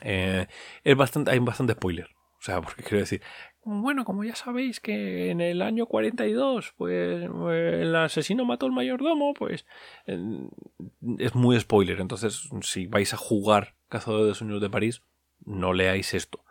Eh, 0.00 0.48
es 0.82 0.96
bastante, 0.96 1.30
hay 1.30 1.38
bastante 1.38 1.74
spoiler. 1.74 2.08
O 2.40 2.44
sea, 2.44 2.60
porque 2.60 2.82
quiero 2.82 2.98
decir, 2.98 3.22
bueno, 3.62 4.04
como 4.04 4.24
ya 4.24 4.34
sabéis 4.34 4.80
que 4.80 5.30
en 5.30 5.40
el 5.40 5.62
año 5.62 5.86
42, 5.86 6.74
pues 6.76 7.22
el 7.22 7.94
asesino 7.94 8.44
mató 8.44 8.66
al 8.66 8.72
mayordomo, 8.72 9.34
pues 9.34 9.66
es 10.04 11.34
muy 11.36 11.60
spoiler. 11.60 12.00
Entonces, 12.00 12.50
si 12.62 12.88
vais 12.88 13.14
a 13.14 13.16
jugar 13.16 13.76
Cazador 13.88 14.26
de 14.26 14.34
Sueños 14.34 14.60
de 14.60 14.68
París, 14.68 15.02
no 15.44 15.72
leáis 15.72 16.12
esto. 16.14 16.44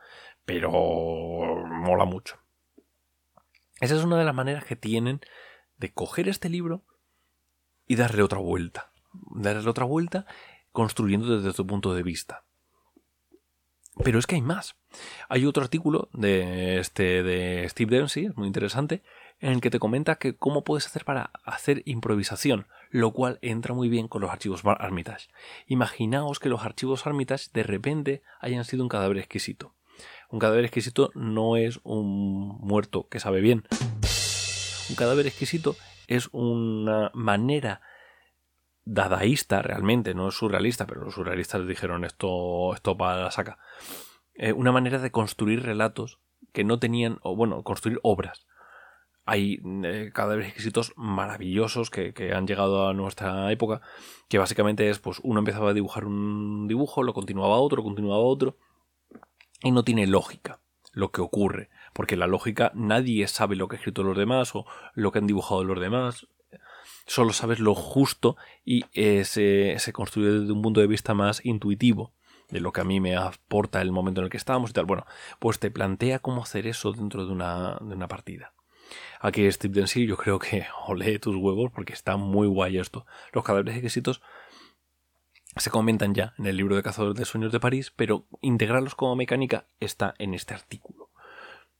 Pero 0.53 0.72
mola 1.65 2.05
mucho. 2.05 2.38
Esa 3.79 3.96
es 3.96 4.03
una 4.03 4.17
de 4.17 4.25
las 4.25 4.36
maneras 4.36 4.65
que 4.65 4.75
tienen 4.75 5.22
de 5.77 5.91
coger 5.91 6.29
este 6.29 6.50
libro 6.50 6.84
y 7.88 7.96
darle 7.96 8.22
otra 8.22 8.39
vuelta 8.39 8.91
darle 9.13 9.70
otra 9.70 9.86
vuelta 9.86 10.25
construyendo 10.72 11.38
desde 11.38 11.55
tu 11.55 11.65
punto 11.65 11.93
de 11.93 12.03
vista. 12.03 12.43
Pero 14.03 14.20
es 14.20 14.25
que 14.25 14.36
hay 14.36 14.41
más. 14.41 14.75
Hay 15.27 15.46
otro 15.46 15.63
artículo 15.63 16.10
de, 16.13 16.79
este, 16.79 17.24
de 17.24 17.67
Steve 17.70 17.98
Dempsey, 17.98 18.31
muy 18.36 18.48
interesante, 18.48 19.03
en 19.39 19.51
el 19.51 19.62
que 19.62 19.70
te 19.70 19.79
comenta 19.79 20.15
que 20.15 20.36
cómo 20.36 20.63
puedes 20.63 20.86
hacer 20.86 21.03
para 21.03 21.31
hacer 21.43 21.81
improvisación, 21.86 22.67
lo 22.89 23.12
cual 23.12 23.38
entra 23.41 23.74
muy 23.74 23.89
bien 23.89 24.08
con 24.08 24.22
los 24.22 24.31
archivos 24.31 24.62
Armitage. 24.65 25.29
Imaginaos 25.67 26.39
que 26.39 26.50
los 26.50 26.63
archivos 26.63 27.05
Armitage 27.05 27.50
de 27.53 27.63
repente 27.63 28.24
hayan 28.39 28.63
sido 28.63 28.84
un 28.84 28.89
cadáver 28.89 29.17
exquisito. 29.17 29.74
Un 30.31 30.39
cadáver 30.39 30.63
exquisito 30.63 31.11
no 31.13 31.57
es 31.57 31.81
un 31.83 32.57
muerto 32.61 33.07
que 33.09 33.19
sabe 33.19 33.41
bien. 33.41 33.63
Un 34.89 34.95
cadáver 34.95 35.27
exquisito 35.27 35.75
es 36.07 36.29
una 36.31 37.11
manera 37.13 37.81
dadaísta 38.85 39.61
realmente, 39.61 40.13
no 40.13 40.29
es 40.29 40.35
surrealista, 40.35 40.88
pero 40.88 41.03
los 41.03 41.15
surrealistas 41.15 41.67
dijeron 41.67 42.05
esto, 42.05 42.73
esto 42.73 42.97
para 42.97 43.21
la 43.21 43.31
saca. 43.31 43.57
Eh, 44.33 44.53
una 44.53 44.71
manera 44.71 45.00
de 45.00 45.11
construir 45.11 45.63
relatos 45.63 46.19
que 46.53 46.63
no 46.63 46.79
tenían, 46.79 47.19
o 47.23 47.35
bueno, 47.35 47.61
construir 47.63 48.00
obras. 48.01 48.47
Hay 49.25 49.61
eh, 49.83 50.11
cadáveres 50.13 50.47
exquisitos 50.47 50.93
maravillosos 50.95 51.89
que, 51.89 52.33
han 52.33 52.47
llegado 52.47 52.88
a 52.88 52.93
nuestra 52.93 53.51
época, 53.51 53.81
que 54.29 54.39
básicamente 54.39 54.89
es, 54.89 55.00
pues 55.00 55.19
uno 55.23 55.39
empezaba 55.39 55.71
a 55.71 55.73
dibujar 55.73 56.05
un 56.05 56.67
dibujo, 56.67 57.03
lo 57.03 57.13
continuaba 57.13 57.57
otro, 57.57 57.83
continuaba 57.83 58.23
otro, 58.23 58.57
y 59.62 59.72
no 59.72 59.84
tiene 59.84 60.08
lógica 60.08 60.60
lo 60.94 61.12
que 61.12 61.22
ocurre, 61.22 61.70
porque 61.94 62.18
la 62.18 62.27
lógica 62.27 62.72
nadie 62.75 63.27
sabe 63.27 63.56
lo 63.56 63.68
que 63.68 63.75
ha 63.75 63.80
escrito 63.80 64.03
los 64.03 64.18
demás 64.18 64.53
o 64.56 64.65
lo 64.94 65.12
que 65.12 65.20
han 65.20 65.27
dibujado 65.27 65.63
los 65.63 65.80
demás, 65.80 66.27
solo 67.06 67.34
sabes 67.34 67.60
lo 67.60 67.75
justo 67.75 68.36
y 68.65 68.86
eh, 68.94 69.24
se, 69.25 69.94
construye 69.94 70.32
desde 70.32 70.51
un 70.51 70.62
punto 70.62 70.82
de 70.82 70.88
vista 70.88 71.13
más 71.13 71.46
intuitivo 71.46 72.13
de 72.50 72.60
lo 72.60 72.74
que 72.74 72.82
a 72.82 72.86
mí 72.86 73.00
me 73.00 73.15
aporta 73.15 73.82
el 73.82 73.91
momento 73.91 74.20
en 74.22 74.25
el 74.25 74.30
que 74.30 74.38
estábamos 74.38 74.72
y 74.72 74.74
tal. 74.74 74.86
Bueno, 74.86 75.06
pues 75.39 75.60
te 75.60 75.72
plantea 75.72 76.20
cómo 76.20 76.44
hacer 76.44 76.68
eso 76.68 76.91
dentro 76.91 77.25
de 77.25 77.32
una, 77.32 77.77
de 77.80 77.96
una 77.96 78.10
partida. 78.10 78.53
Aquí 79.22 79.50
Steve 79.50 79.74
Dempsey 79.74 80.06
yo 80.06 80.18
creo 80.18 80.38
que 80.38 80.65
ole 80.88 81.18
tus 81.20 81.36
huevos 81.36 81.72
porque 81.74 81.94
está 81.94 82.18
muy 82.18 82.48
guay 82.48 82.77
esto. 82.77 83.06
Los 83.32 83.46
cadáveres 83.46 83.75
exquisitos 83.75 84.22
se 85.58 85.70
comentan 85.70 86.13
ya 86.13 86.34
en 86.38 86.46
el 86.46 86.58
libro 86.58 86.75
de 86.75 86.84
Cazadores 86.84 87.17
de 87.17 87.25
Sueños 87.25 87.51
de 87.51 87.60
París, 87.60 87.91
pero 87.96 88.25
integrarlos 88.41 88.96
como 88.96 89.15
mecánica 89.15 89.65
está 89.79 90.13
en 90.17 90.34
este 90.34 90.53
artículo. 90.53 91.10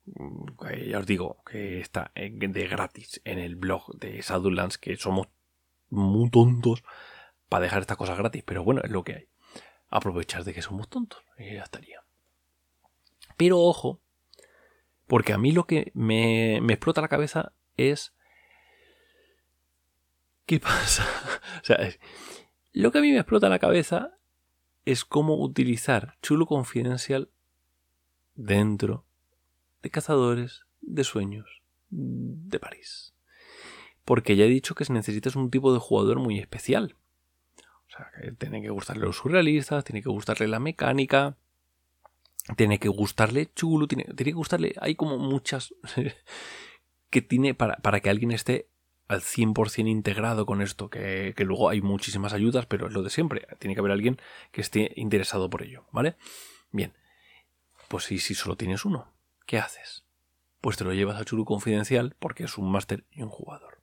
Mm, 0.06 0.90
ya 0.90 1.00
os 1.00 1.06
digo 1.06 1.44
que 1.46 1.80
está 1.80 2.12
de 2.16 2.68
gratis 2.68 3.22
en 3.24 3.40
el 3.40 3.56
blog 3.56 3.98
de 3.98 4.22
Shadowlands, 4.22 4.78
que 4.78 4.98
somos 4.98 5.28
muy 5.90 6.30
tontos 6.30 6.84
para 7.48 7.63
dejar 7.63 7.82
estas 7.82 7.98
cosas 7.98 8.18
gratis, 8.18 8.44
pero 8.46 8.63
bueno, 8.63 8.82
es 8.84 8.92
lo 8.92 9.04
que 9.04 9.13
hay. 9.13 9.28
Aprovechar 9.90 10.44
de 10.44 10.54
que 10.54 10.62
somos 10.62 10.90
tontos 10.90 11.24
y 11.38 11.56
ya 11.56 11.63
estaría. 11.63 12.04
Pero 13.38 13.60
ojo, 13.60 14.01
porque 15.08 15.34
a 15.34 15.38
mí 15.38 15.51
lo 15.51 15.66
que 15.66 15.92
me, 15.94 16.60
me 16.62 16.74
explota 16.74 17.01
la 17.01 17.08
cabeza 17.08 17.54
es... 17.78 18.13
¿Qué 20.46 20.60
pasa? 20.62 21.06
o 21.62 21.66
sea, 21.66 21.78
lo 22.74 22.92
que 22.92 23.00
a 23.00 23.01
mí 23.01 23.12
me 23.12 23.18
explota 23.18 23.50
la 23.50 23.60
cabeza 23.60 24.18
es 24.86 25.06
cómo 25.06 25.36
utilizar 25.36 26.18
Chulo 26.22 26.46
Confidencial 26.46 27.30
dentro 28.36 29.06
de 29.82 29.90
cazadores 29.90 30.66
de 30.82 31.04
sueños 31.04 31.62
de 31.90 32.60
París. 32.60 33.13
Porque 34.06 34.36
ya 34.36 34.46
he 34.46 34.50
dicho 34.50 34.75
que 34.75 34.86
necesitas 34.92 35.36
un 35.36 35.51
tipo 35.51 35.74
de 35.74 35.80
jugador 35.80 36.20
muy 36.20 36.40
especial. 36.40 36.96
O 37.88 37.92
sea, 37.92 38.10
que 38.20 38.32
tiene 38.32 38.62
que 38.62 38.70
gustarle 38.70 39.06
los 39.06 39.18
surrealistas, 39.18 39.84
tiene 39.84 40.01
que 40.01 40.10
gustarle 40.10 40.48
la 40.48 40.60
mecánica, 40.60 41.38
tiene 42.56 42.80
que 42.80 42.88
gustarle 42.88 43.51
chulo, 43.54 43.88
tiene, 43.88 44.06
tiene 44.06 44.32
que 44.32 44.38
gustarle. 44.38 44.74
Hay 44.80 44.96
como 44.96 45.18
muchas 45.18 45.75
que 47.10 47.22
tiene 47.22 47.54
para, 47.54 47.78
para, 47.78 48.00
que 48.00 48.10
alguien 48.10 48.32
esté 48.32 48.70
al 49.12 49.22
100% 49.22 49.88
integrado 49.88 50.46
con 50.46 50.62
esto, 50.62 50.89
que, 50.89 51.34
que, 51.36 51.44
luego 51.44 51.70
hay 51.70 51.82
muchísimas 51.82 52.34
ayudas, 52.34 52.65
pero 52.65 52.88
es 52.88 52.94
lo 52.94 53.03
de 53.03 53.10
siempre. 53.10 53.48
Tiene 53.60 53.75
que 53.75 53.80
haber 53.80 53.91
alguien 53.91 54.18
que 54.51 54.62
esté 54.62 54.94
interesado 54.96 55.50
por 55.50 55.63
ello, 55.63 55.86
¿vale? 55.91 56.15
Bien, 56.72 56.94
pues 57.88 58.06
sí, 58.06 58.20
si 58.20 58.36
solo 58.36 58.56
tienes 58.56 58.86
uno, 58.86 59.13
¿qué 59.46 59.58
haces? 59.58 60.06
Pues 60.62 60.77
te 60.77 60.84
lo 60.84 60.94
llevas 60.94 61.20
a 61.20 61.25
Churu 61.25 61.46
Confidencial 61.46 62.15
porque 62.20 62.44
es 62.46 62.58
un 62.58 62.72
máster 62.72 63.06
y 63.12 63.22
un 63.22 63.30
jugador. 63.30 63.82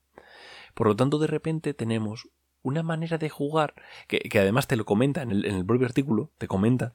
Por 0.74 0.86
lo 0.86 0.96
tanto, 0.96 1.18
de 1.18 1.26
repente 1.26 1.74
tenemos 1.74 2.28
una 2.62 2.82
manera 2.82 3.18
de 3.18 3.28
jugar 3.28 3.74
que, 4.06 4.28
además 4.38 4.66
te 4.66 4.76
lo 4.76 4.84
comenta 4.84 5.22
en 5.22 5.30
el, 5.30 5.44
en 5.44 5.56
el 5.56 5.66
propio 5.66 5.86
artículo, 5.86 6.30
te 6.38 6.48
comenta 6.48 6.94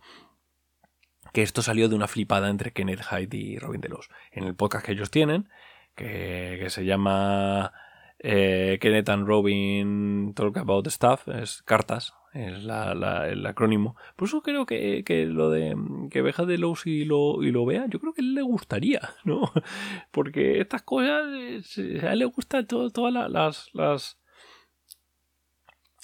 que 1.34 1.42
esto 1.42 1.62
salió 1.62 1.90
de 1.90 1.96
una 1.96 2.08
flipada 2.08 2.50
entre 2.50 2.72
Kenneth 2.72 3.02
Hyde 3.02 3.38
y 3.38 3.58
Robin 3.60 3.82
Delos. 3.82 4.10
En 4.32 4.44
el 4.44 4.56
podcast 4.56 4.86
que 4.86 4.92
ellos 4.92 5.12
tienen, 5.12 5.50
que, 5.96 6.66
se 6.70 6.86
llama 6.86 7.74
eh, 8.26 8.78
Kenneth 8.80 9.10
and 9.10 9.28
Robin 9.28 10.34
Talk 10.34 10.58
About 10.58 10.88
Stuff, 10.88 11.28
es 11.28 11.62
cartas, 11.62 12.14
es 12.34 12.64
el 12.64 13.46
acrónimo. 13.46 13.98
Por 14.16 14.30
eso 14.30 14.42
creo 14.42 14.66
que, 14.66 15.04
lo 15.28 15.50
de 15.50 15.76
que 16.10 16.22
Beja 16.22 16.46
de 16.46 16.58
Los 16.58 16.88
y 16.88 17.04
lo, 17.04 17.44
y 17.44 17.52
lo 17.52 17.66
vea, 17.66 17.86
yo 17.88 18.00
creo 18.00 18.14
que 18.14 18.22
le 18.22 18.42
gustaría, 18.42 19.02
¿no? 19.26 19.52
Porque 20.12 20.62
estas 20.62 20.84
cosas, 20.84 21.28
a 21.78 22.14
él 22.14 22.20
le 22.20 22.26
gustan 22.26 22.66
todas 22.66 23.14
las, 23.14 23.70
las, 23.74 24.18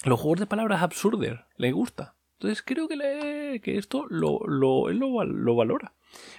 Los 0.04 0.20
juegos 0.20 0.40
de 0.40 0.46
palabras 0.46 0.82
absurdos, 0.82 1.40
le 1.56 1.72
gusta. 1.72 2.16
Entonces 2.34 2.62
creo 2.62 2.86
que, 2.86 2.96
le, 2.96 3.60
que 3.62 3.78
esto 3.78 4.06
lo, 4.10 4.40
lo, 4.46 4.90
él 4.90 4.98
lo, 4.98 5.54
valora. 5.54 5.94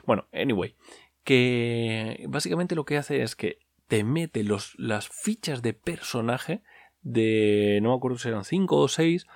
Bueno, 0.05 0.27
anyway, 0.31 0.75
que 1.23 2.23
básicamente 2.29 2.75
lo 2.75 2.85
que 2.85 2.97
hace 2.97 3.23
es 3.23 3.35
que 3.35 3.59
te 3.91 4.05
mete 4.05 4.45
los, 4.45 4.73
las 4.77 5.09
fichas 5.09 5.61
de 5.61 5.73
personaje 5.73 6.63
de, 7.01 7.77
no 7.81 7.89
me 7.89 7.95
acuerdo 7.97 8.17
si 8.17 8.29
eran 8.29 8.45
5 8.45 8.77
o 8.77 8.87
6 8.87 9.27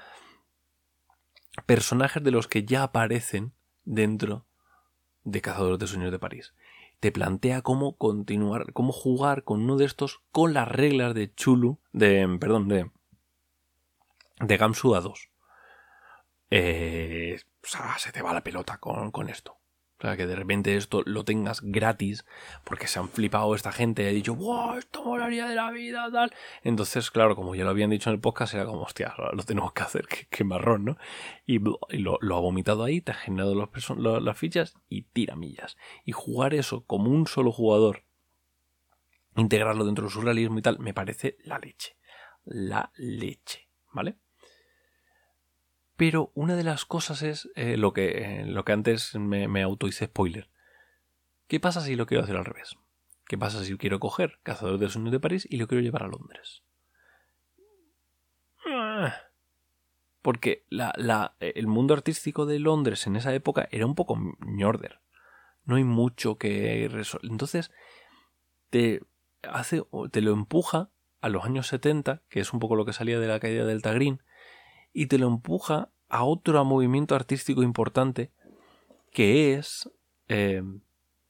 personajes 1.65 2.23
de 2.23 2.31
los 2.31 2.47
que 2.47 2.63
ya 2.63 2.83
aparecen 2.83 3.51
dentro 3.83 4.45
de 5.25 5.41
Cazadores 5.41 5.77
de 5.77 5.87
Sueños 5.87 6.09
de 6.09 6.19
París. 6.19 6.53
Te 7.01 7.11
plantea 7.11 7.63
cómo 7.63 7.97
continuar, 7.97 8.71
cómo 8.71 8.93
jugar 8.93 9.43
con 9.43 9.61
uno 9.61 9.75
de 9.75 9.83
estos 9.83 10.21
con 10.31 10.53
las 10.53 10.69
reglas 10.69 11.13
de 11.13 11.33
Chulu, 11.33 11.81
de, 11.91 12.25
perdón, 12.39 12.69
de, 12.69 12.89
de 14.39 14.55
Gamsuda 14.55 15.01
2 15.01 15.31
eh, 16.51 17.41
se 17.97 18.11
te 18.13 18.21
va 18.21 18.33
la 18.33 18.41
pelota 18.41 18.77
con, 18.77 19.11
con, 19.11 19.29
esto. 19.29 19.57
Sea, 20.05 20.17
que 20.17 20.27
de 20.27 20.35
repente 20.35 20.77
esto 20.77 21.01
lo 21.07 21.25
tengas 21.25 21.61
gratis 21.61 22.25
porque 22.63 22.85
se 22.85 22.99
han 22.99 23.09
flipado 23.09 23.55
esta 23.55 23.71
gente 23.71 24.03
y 24.03 24.05
ha 24.05 24.09
dicho, 24.09 24.35
¡wow! 24.35 24.75
Esto 24.77 25.03
molaría 25.03 25.47
de 25.47 25.55
la 25.55 25.71
vida, 25.71 26.11
tal. 26.11 26.31
Entonces, 26.61 27.09
claro, 27.09 27.35
como 27.35 27.55
ya 27.55 27.63
lo 27.63 27.71
habían 27.71 27.89
dicho 27.89 28.11
en 28.11 28.13
el 28.13 28.19
podcast, 28.21 28.53
era 28.53 28.67
como, 28.67 28.83
hostia, 28.83 29.15
lo 29.33 29.41
tenemos 29.41 29.73
que 29.73 29.81
hacer, 29.81 30.07
qué, 30.29 30.43
marrón, 30.43 30.85
¿no? 30.85 30.97
Y, 31.47 31.57
lo, 31.57 32.37
ha 32.37 32.39
vomitado 32.39 32.83
ahí, 32.83 33.01
te 33.01 33.13
ha 33.13 33.15
generado 33.15 33.55
las 33.55 34.37
fichas 34.37 34.75
y 34.87 35.01
tira 35.01 35.35
millas. 35.35 35.75
Y 36.03 36.11
jugar 36.11 36.53
eso 36.53 36.85
como 36.85 37.09
un 37.09 37.25
solo 37.25 37.51
jugador, 37.51 38.03
integrarlo 39.35 39.85
dentro 39.85 40.05
de 40.05 40.11
su 40.11 40.21
realismo 40.21 40.59
y 40.59 40.61
tal, 40.61 40.77
me 40.77 40.93
parece 40.93 41.35
la 41.43 41.57
leche. 41.57 41.97
La 42.43 42.91
leche, 42.95 43.69
¿vale? 43.91 44.19
Pero 45.95 46.31
una 46.33 46.55
de 46.55 46.63
las 46.63 46.85
cosas 46.85 47.21
es 47.21 47.49
eh, 47.55 47.77
lo, 47.77 47.93
que, 47.93 48.41
eh, 48.41 48.45
lo 48.45 48.65
que 48.65 48.73
antes 48.73 49.15
me, 49.15 49.47
me 49.47 49.61
auto 49.61 49.87
hice 49.87 50.05
spoiler. 50.05 50.49
¿Qué 51.47 51.59
pasa 51.59 51.81
si 51.81 51.95
lo 51.95 52.05
quiero 52.05 52.23
hacer 52.23 52.35
al 52.35 52.45
revés? 52.45 52.75
¿Qué 53.27 53.37
pasa 53.37 53.63
si 53.63 53.77
quiero 53.77 53.99
coger 53.99 54.39
Cazadores 54.43 54.79
de 54.79 54.89
Sueños 54.89 55.11
de 55.11 55.19
París 55.19 55.47
y 55.49 55.57
lo 55.57 55.67
quiero 55.67 55.81
llevar 55.81 56.03
a 56.03 56.07
Londres? 56.07 56.63
Ah. 58.65 59.15
Porque 60.21 60.65
la, 60.69 61.35
el 61.39 61.67
mundo 61.67 61.93
artístico 61.93 62.45
de 62.45 62.59
Londres 62.59 63.05
en 63.07 63.15
esa 63.15 63.33
época 63.33 63.67
era 63.71 63.85
un 63.85 63.95
poco 63.95 64.17
ñorder. 64.39 64.99
No 65.65 65.75
hay 65.75 65.83
mucho 65.83 66.37
que 66.37 66.87
resolver. 66.91 67.31
Entonces, 67.31 67.71
te 68.69 69.01
hace, 69.43 69.83
te 70.11 70.21
lo 70.21 70.33
empuja 70.33 70.89
a 71.21 71.29
los 71.29 71.45
años 71.45 71.67
70, 71.67 72.23
que 72.29 72.39
es 72.39 72.53
un 72.53 72.59
poco 72.59 72.75
lo 72.75 72.85
que 72.85 72.93
salía 72.93 73.19
de 73.19 73.27
la 73.27 73.39
caída 73.39 73.65
del 73.65 73.81
Tagrín, 73.81 74.21
y 74.95 75.07
te 75.07 75.19
lo 75.19 75.27
empuja 75.27 75.89
a 76.07 76.23
otro 76.23 76.63
movimiento 76.63 77.15
artístico 77.15 77.61
importante 77.61 78.31
que 79.11 79.53
es 79.53 79.89
eh, 80.29 80.63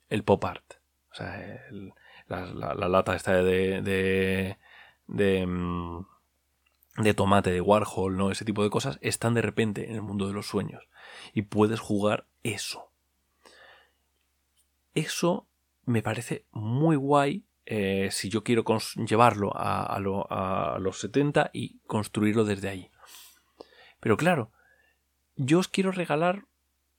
el 0.10 0.24
pop 0.24 0.45
art. 0.45 0.75
O 1.12 1.15
sea, 1.15 1.60
la, 2.27 2.74
lata 2.88 3.13
de, 3.43 3.81
de, 5.07 5.45
mm, 5.48 6.05
de, 6.97 7.13
tomate, 7.15 7.51
de 7.51 7.62
Warhol, 7.62 8.15
¿no? 8.15 8.30
Ese 8.30 8.45
tipo 8.45 8.63
de 8.63 8.69
cosas 8.69 8.99
están 9.01 9.34
de 9.34 9.41
repente 9.41 9.89
en 9.89 9.95
el 9.95 10.04
mundo 10.04 10.28
de 10.28 10.34
los 10.34 10.45
sueños. 10.45 10.88
Y 11.34 11.41
puedes 11.43 11.80
jugar 11.80 12.28
eso. 12.43 12.91
Eso 14.93 15.47
me 15.86 16.04
parece 16.04 16.45
muy 16.51 16.95
guay 16.95 17.45
eh, 17.65 18.10
si 18.12 18.30
yo 18.30 18.43
quiero 18.43 18.63
llevarlo 19.08 19.51
a, 19.56 19.86
a, 19.86 20.80
los 20.80 20.99
70 20.99 21.49
y 21.51 21.80
construirlo 21.88 22.45
desde 22.45 22.69
ahí. 22.69 22.91
Pero 24.06 24.18
claro, 24.18 24.52
yo 25.36 25.58
os 25.58 25.68
quiero 25.68 25.91
regalar 25.91 26.46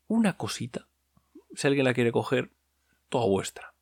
una 0.08 0.36
cosita, 0.36 0.88
si 1.54 1.68
alguien 1.68 1.84
la 1.84 1.94
quiere 1.94 2.10
coger, 2.10 2.50
toda 3.08 3.28
vuestra. 3.28 3.74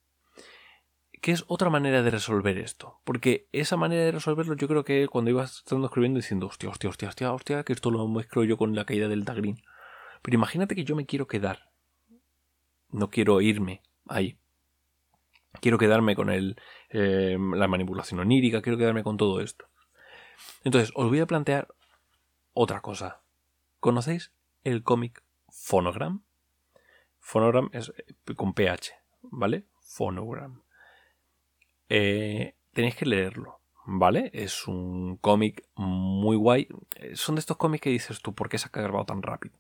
Que 1.23 1.33
es 1.33 1.43
otra 1.47 1.71
manera 1.71 2.03
de 2.03 2.11
resolver 2.11 2.59
esto. 2.59 3.01
Porque 3.03 3.49
esa 3.51 3.79
manera 3.79 4.05
de 4.05 4.13
resolverlo 4.13 4.57
yo 4.57 4.69
creo 4.69 4.85
que 4.85 5.09
cuando 5.09 5.31
ibas 5.31 5.61
estando 5.61 5.87
escribiendo 5.87 6.19
diciendo, 6.19 6.49
hostia, 6.49 6.69
hostia, 6.69 6.91
hostia, 6.91 7.09
hostia, 7.09 7.33
hostia, 7.33 7.65
que 7.65 7.73
esto 7.73 7.91
lo 7.91 8.07
mezclo 8.09 8.45
yo 8.45 8.59
con 8.59 8.75
la 8.75 8.85
caída 8.85 9.09
del 9.09 9.25
Tagrin. 9.25 9.63
Pero 10.21 10.35
imagínate 10.35 10.75
que 10.75 10.85
yo 10.85 10.95
me 10.95 11.07
quiero 11.07 11.27
quedar. 11.27 11.71
No 12.91 13.09
quiero 13.09 13.41
irme 13.41 13.81
ahí. 14.07 14.37
Quiero 15.63 15.79
quedarme 15.79 16.15
con 16.15 16.29
el, 16.29 16.61
eh, 16.91 17.39
la 17.55 17.69
manipulación 17.69 18.21
onírica, 18.21 18.61
quiero 18.61 18.77
quedarme 18.77 19.03
con 19.03 19.17
todo 19.17 19.41
esto. 19.41 19.65
Entonces, 20.63 20.93
os 20.95 21.09
voy 21.09 21.21
a 21.21 21.27
plantear 21.27 21.69
otra 22.55 22.81
cosa. 22.81 23.21
¿Conocéis 23.81 24.33
el 24.63 24.83
cómic 24.83 25.23
Phonogram? 25.51 26.23
Phonogram 27.19 27.69
es 27.73 27.93
eh, 27.97 28.35
con 28.35 28.55
PH, 28.55 28.93
¿vale? 29.23 29.65
Phonogram. 29.81 30.63
Eh, 31.89 32.55
tenéis 32.73 32.97
que 32.97 33.07
leerlo, 33.07 33.61
¿vale? 33.85 34.31
Es 34.33 34.67
un 34.67 35.17
cómic 35.19 35.65
muy 35.75 36.37
guay. 36.37 36.69
Eh, 36.97 37.17
son 37.17 37.35
de 37.35 37.41
estos 37.41 37.57
cómics 37.57 37.83
que 37.83 37.91
dices 37.91 38.21
tú, 38.23 38.35
¿por 38.35 38.49
qué 38.49 38.59
se 38.59 38.69
ha 38.69 38.83
grabado 38.83 39.05
tan 39.05 39.23
rápido? 39.23 39.59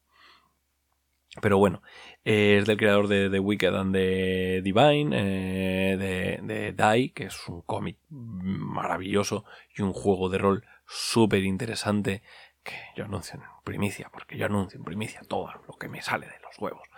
Pero 1.40 1.59
bueno, 1.59 1.83
es 2.22 2.64
del 2.64 2.76
creador 2.76 3.09
de 3.09 3.28
The 3.28 3.40
Wicked 3.40 3.74
and 3.74 3.92
the 3.92 4.62
Divine, 4.62 5.96
de, 5.96 6.38
de 6.40 6.72
Die, 6.72 7.12
que 7.12 7.24
es 7.24 7.48
un 7.48 7.62
cómic 7.62 7.98
maravilloso 8.09 9.44
y 9.76 9.83
un 9.83 9.92
juego 9.92 10.28
de 10.28 10.38
rol 10.38 10.64
súper 10.87 11.42
interesante 11.42 12.22
que 12.64 12.74
yo 12.96 13.05
anuncio 13.05 13.37
en 13.37 13.42
primicia, 13.62 14.11
porque 14.12 14.37
yo 14.37 14.46
anuncio 14.46 14.79
en 14.79 14.85
primicia 14.85 15.20
todo 15.29 15.53
lo 15.68 15.77
que 15.77 15.88
me 15.88 16.03
sale 16.03 16.27
de 16.27 16.40
los 16.42 16.59
huevos. 16.59 16.88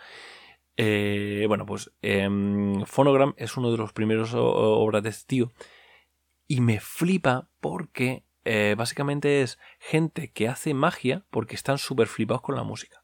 Eh, 0.79 1.45
bueno, 1.49 1.67
pues 1.67 1.93
em, 2.03 2.85
Phonogram 2.85 3.35
es 3.37 3.57
uno 3.57 3.71
de 3.71 3.79
los 3.79 3.93
primeros 3.93 4.33
obras 4.35 5.03
de 5.03 5.09
este 5.11 5.27
tío 5.27 5.53
y 6.47 6.61
me 6.61 6.81
flipa 6.81 7.49
porque 7.61 8.25
eh, 8.45 8.75
básicamente 8.77 9.43
es 9.43 9.59
gente 9.81 10.31
que 10.31 10.49
hace 10.49 10.75
magia 10.75 11.25
porque 11.31 11.57
están 11.57 11.79
súper 11.79 12.07
flipados 12.07 12.43
con 12.43 12.55
la 12.55 12.63
música. 12.63 13.03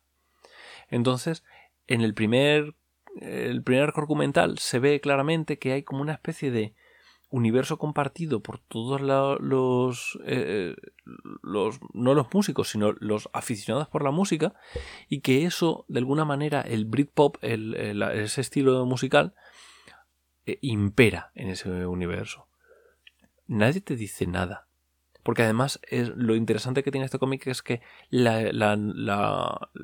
Entonces, 0.88 1.42
en 1.86 2.02
el 2.02 2.14
primer, 2.14 2.76
el 3.20 3.62
primer 3.62 3.92
argumental 3.96 4.58
se 4.58 4.78
ve 4.78 5.00
claramente 5.00 5.58
que 5.58 5.72
hay 5.72 5.82
como 5.82 6.02
una 6.02 6.12
especie 6.12 6.50
de 6.50 6.74
universo 7.32 7.78
compartido 7.78 8.40
por 8.40 8.58
todos 8.58 9.00
los, 9.00 10.18
eh, 10.24 10.76
los, 11.42 11.80
no 11.94 12.14
los 12.14 12.32
músicos, 12.32 12.68
sino 12.68 12.92
los 13.00 13.28
aficionados 13.32 13.88
por 13.88 14.04
la 14.04 14.12
música, 14.12 14.54
y 15.08 15.20
que 15.20 15.44
eso, 15.44 15.84
de 15.88 15.98
alguna 15.98 16.24
manera, 16.24 16.60
el 16.60 16.84
Britpop, 16.84 17.36
el, 17.40 18.02
ese 18.02 18.42
estilo 18.42 18.84
musical, 18.84 19.34
eh, 20.46 20.58
impera 20.60 21.32
en 21.34 21.48
ese 21.48 21.86
universo. 21.86 22.46
Nadie 23.46 23.80
te 23.80 23.96
dice 23.96 24.26
nada. 24.26 24.68
Porque 25.22 25.42
además 25.42 25.80
es, 25.88 26.08
lo 26.08 26.34
interesante 26.34 26.82
que 26.82 26.90
tiene 26.90 27.04
este 27.04 27.18
cómic 27.18 27.46
es 27.46 27.62
que 27.62 27.80
la, 28.10 28.76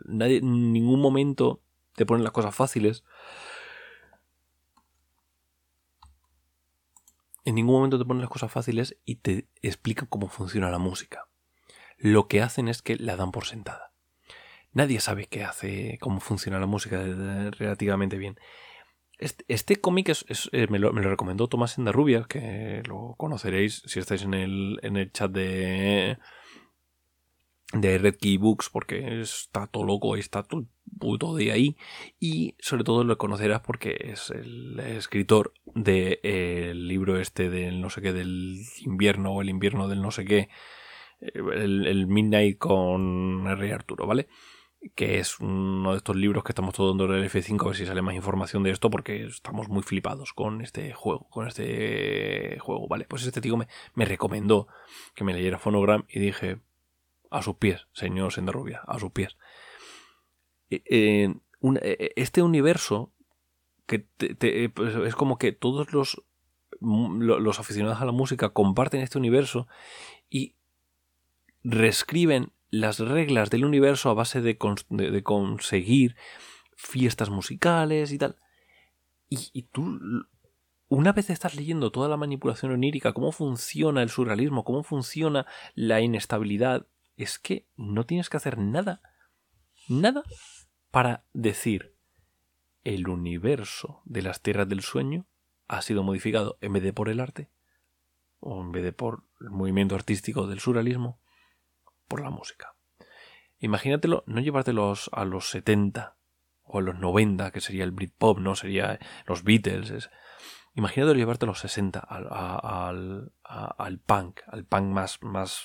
nadie, 0.04 0.38
en 0.38 0.72
ningún 0.72 1.00
momento 1.00 1.62
te 1.94 2.04
ponen 2.04 2.24
las 2.24 2.32
cosas 2.32 2.54
fáciles. 2.54 3.04
En 7.48 7.54
ningún 7.54 7.76
momento 7.76 7.98
te 7.98 8.04
ponen 8.04 8.20
las 8.20 8.28
cosas 8.28 8.52
fáciles 8.52 8.98
y 9.06 9.14
te 9.14 9.48
explican 9.62 10.06
cómo 10.06 10.28
funciona 10.28 10.68
la 10.70 10.76
música. 10.76 11.28
Lo 11.96 12.28
que 12.28 12.42
hacen 12.42 12.68
es 12.68 12.82
que 12.82 12.96
la 12.96 13.16
dan 13.16 13.32
por 13.32 13.46
sentada. 13.46 13.94
Nadie 14.72 15.00
sabe 15.00 15.28
qué 15.28 15.44
hace, 15.44 15.96
cómo 15.98 16.20
funciona 16.20 16.60
la 16.60 16.66
música 16.66 17.02
relativamente 17.52 18.18
bien. 18.18 18.38
Este, 19.16 19.46
este 19.48 19.76
cómic 19.76 20.10
es, 20.10 20.50
eh, 20.52 20.66
me, 20.68 20.78
lo, 20.78 20.92
recomendó 20.92 21.48
Tomás 21.48 21.78
Endarrubia, 21.78 22.24
que 22.28 22.82
lo 22.86 23.14
conoceréis 23.16 23.82
si 23.86 23.98
estáis 23.98 24.24
en 24.24 24.34
el, 24.34 24.78
en 24.82 24.98
el 24.98 25.10
chat 25.10 25.30
de, 25.30 26.18
de 27.72 27.96
Red 27.96 28.16
Key 28.20 28.36
Books 28.36 28.68
porque 28.68 29.22
está 29.22 29.68
todo 29.68 29.84
loco 29.84 30.18
y 30.18 30.20
está 30.20 30.42
todo 30.42 30.66
puto 30.98 31.34
de 31.34 31.52
ahí 31.52 31.76
y 32.18 32.54
sobre 32.58 32.84
todo 32.84 33.04
lo 33.04 33.18
conocerás 33.18 33.60
porque 33.60 33.96
es 33.98 34.30
el 34.30 34.78
escritor 34.80 35.52
del 35.74 36.20
de, 36.22 36.72
libro 36.74 37.18
este 37.18 37.50
del 37.50 37.80
no 37.80 37.90
sé 37.90 38.02
qué 38.02 38.12
del 38.12 38.60
invierno 38.80 39.32
o 39.32 39.42
el 39.42 39.48
invierno 39.48 39.88
del 39.88 40.02
no 40.02 40.10
sé 40.10 40.24
qué 40.24 40.48
el, 41.20 42.06
Midnight 42.06 42.58
con 42.58 43.46
R. 43.46 43.72
Arturo, 43.72 44.06
¿vale? 44.06 44.28
que 44.94 45.18
es 45.18 45.40
uno 45.40 45.90
de 45.90 45.96
estos 45.96 46.14
libros 46.14 46.44
que 46.44 46.52
estamos 46.52 46.72
todos 46.72 46.96
dando 46.96 47.12
el 47.12 47.28
F5 47.28 47.62
a 47.62 47.66
ver 47.66 47.76
si 47.76 47.84
sale 47.84 48.00
más 48.00 48.14
información 48.14 48.62
de 48.62 48.70
esto 48.70 48.90
porque 48.90 49.24
estamos 49.24 49.68
muy 49.68 49.82
flipados 49.82 50.32
con 50.32 50.60
este 50.60 50.92
juego, 50.92 51.28
con 51.30 51.48
este 51.48 52.58
juego, 52.60 52.86
¿vale? 52.86 53.04
Pues 53.08 53.26
este 53.26 53.40
tío 53.40 53.56
me, 53.56 53.66
me 53.94 54.04
recomendó 54.04 54.68
que 55.16 55.24
me 55.24 55.34
leyera 55.34 55.58
Phonogram 55.58 56.04
y 56.08 56.20
dije, 56.20 56.60
a 57.30 57.42
sus 57.42 57.56
pies, 57.56 57.88
señor 57.92 58.32
Senderrubia, 58.32 58.82
a 58.86 58.98
sus 58.98 59.10
pies. 59.10 59.36
Eh, 60.70 60.82
eh, 60.86 61.34
eh, 61.82 62.12
este 62.16 62.42
universo 62.42 63.12
que 63.86 64.00
pues, 64.74 64.94
es 64.94 65.14
como 65.14 65.38
que 65.38 65.52
todos 65.52 65.92
los, 65.92 66.22
los 66.80 67.58
aficionados 67.58 68.02
a 68.02 68.04
la 68.04 68.12
música 68.12 68.50
comparten 68.50 69.00
este 69.00 69.18
universo 69.18 69.66
y 70.28 70.54
reescriben 71.64 72.52
las 72.70 72.98
reglas 72.98 73.48
del 73.48 73.64
universo 73.64 74.10
a 74.10 74.14
base 74.14 74.42
de, 74.42 74.58
conseguir 74.58 76.16
fiestas 76.76 77.30
musicales 77.30 78.12
y 78.12 78.18
tal. 78.18 78.36
Y, 79.30 79.62
tú, 79.72 79.98
una 80.88 81.12
vez 81.12 81.30
estás 81.30 81.54
leyendo 81.54 81.90
toda 81.90 82.08
la 82.08 82.16
manipulación 82.18 82.72
onírica, 82.72 83.14
cómo 83.14 83.32
funciona 83.32 84.02
el 84.02 84.10
surrealismo, 84.10 84.64
cómo 84.64 84.82
funciona 84.82 85.46
la 85.74 86.00
inestabilidad, 86.00 86.86
es 87.16 87.38
que 87.38 87.66
no 87.76 88.04
tienes 88.04 88.28
que 88.28 88.36
hacer 88.36 88.58
nada, 88.58 89.00
nada 89.88 90.22
para 90.90 91.24
decir 91.32 91.94
el 92.84 93.08
universo 93.08 94.02
de 94.04 94.22
las 94.22 94.42
tierras 94.42 94.68
del 94.68 94.82
sueño 94.82 95.26
ha 95.66 95.82
sido 95.82 96.02
modificado 96.02 96.58
en 96.60 96.72
vez 96.72 96.82
de 96.82 96.92
por 96.92 97.08
el 97.08 97.20
arte 97.20 97.50
o 98.40 98.62
en 98.62 98.72
vez 98.72 98.82
de 98.82 98.92
por 98.92 99.24
el 99.40 99.50
movimiento 99.50 99.94
artístico 99.94 100.46
del 100.46 100.60
surrealismo 100.60 101.20
por 102.06 102.20
la 102.20 102.30
música. 102.30 102.74
Imagínatelo, 103.58 104.24
no 104.26 104.40
llevártelos 104.40 105.10
a 105.12 105.24
los 105.24 105.50
70 105.50 106.16
o 106.62 106.78
a 106.78 106.82
los 106.82 106.98
90, 106.98 107.50
que 107.50 107.60
sería 107.60 107.84
el 107.84 107.90
Britpop, 107.90 108.38
no 108.38 108.54
sería 108.54 108.98
los 109.26 109.42
Beatles. 109.42 109.90
Es... 109.90 110.10
Imagínatelo 110.74 111.18
llevarte 111.18 111.44
a 111.44 111.48
los 111.48 111.58
60 111.60 111.98
al, 111.98 113.32
al, 113.42 113.98
punk, 113.98 114.40
al 114.46 114.64
punk 114.64 114.84
más, 114.84 115.22
más 115.22 115.64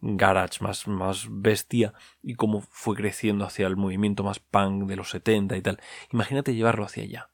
garage, 0.00 0.62
más, 0.62 0.86
más 0.86 1.26
bestia, 1.30 1.94
y 2.22 2.34
cómo 2.34 2.60
fue 2.60 2.96
creciendo 2.96 3.44
hacia 3.44 3.66
el 3.66 3.76
movimiento 3.76 4.22
más 4.22 4.38
punk 4.38 4.88
de 4.88 4.96
los 4.96 5.10
70 5.10 5.56
y 5.56 5.62
tal. 5.62 5.80
Imagínate 6.12 6.54
llevarlo 6.54 6.84
hacia 6.84 7.02
allá. 7.02 7.30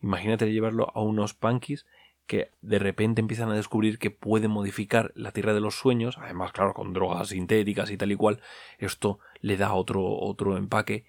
Imagínate 0.00 0.52
llevarlo 0.52 0.90
a 0.94 1.02
unos 1.02 1.34
punkies 1.34 1.86
que 2.26 2.50
de 2.62 2.78
repente 2.78 3.20
empiezan 3.20 3.50
a 3.50 3.54
descubrir 3.54 3.98
que 3.98 4.10
pueden 4.10 4.50
modificar 4.50 5.12
la 5.14 5.32
tierra 5.32 5.54
de 5.54 5.60
los 5.60 5.74
sueños, 5.74 6.16
además, 6.18 6.52
claro, 6.52 6.72
con 6.72 6.92
drogas 6.92 7.28
sintéticas 7.28 7.90
y 7.90 7.96
tal 7.96 8.12
y 8.12 8.16
cual, 8.16 8.40
esto 8.78 9.18
le 9.40 9.56
da 9.56 9.74
otro, 9.74 10.04
otro 10.04 10.56
empaque, 10.56 11.04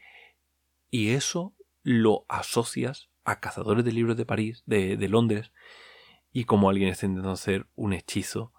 y 0.89 1.11
eso 1.11 1.53
lo 1.83 2.25
asocias 2.27 3.09
a 3.23 3.39
cazadores 3.39 3.85
de 3.85 3.93
libros 3.93 4.17
de 4.17 4.25
París, 4.25 4.63
de, 4.65 4.97
de 4.97 5.09
Londres, 5.09 5.51
y 6.31 6.43
como 6.43 6.69
alguien 6.69 6.89
está 6.89 7.05
intentando 7.05 7.31
hacer 7.31 7.67
un 7.75 7.93
hechizo 7.93 8.51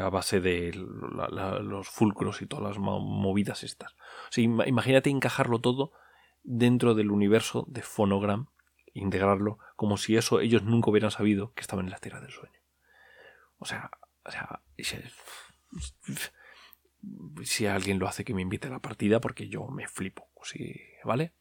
a 0.00 0.08
base 0.08 0.40
de 0.40 0.72
los 0.74 1.88
fulcros 1.88 2.42
y 2.42 2.46
todas 2.46 2.64
las 2.64 2.78
movidas 2.78 3.62
estas. 3.64 3.92
O 3.92 4.32
sea, 4.32 4.44
imagínate 4.44 5.10
encajarlo 5.10 5.60
todo 5.60 5.92
dentro 6.42 6.94
del 6.94 7.10
universo 7.10 7.64
de 7.68 7.82
Phonogram 7.82 8.48
integrarlo 8.94 9.58
como 9.76 9.96
si 9.96 10.16
eso 10.16 10.40
ellos 10.40 10.62
nunca 10.62 10.90
hubieran 10.90 11.10
sabido 11.10 11.52
que 11.52 11.60
estaban 11.60 11.86
en 11.86 11.90
la 11.90 11.98
tierra 11.98 12.20
del 12.20 12.30
sueño. 12.30 12.58
O 13.58 13.66
sea, 13.66 13.90
o 14.24 14.30
sea, 14.30 14.62
si 17.42 17.66
alguien 17.66 17.98
lo 17.98 18.08
hace 18.08 18.24
que 18.24 18.34
me 18.34 18.42
invite 18.42 18.68
a 18.68 18.70
la 18.70 18.80
partida 18.80 19.20
porque 19.20 19.48
yo 19.48 19.66
me 19.66 19.86
flipo, 19.88 20.28
¿sí? 20.42 20.80
¿vale? 21.04 21.32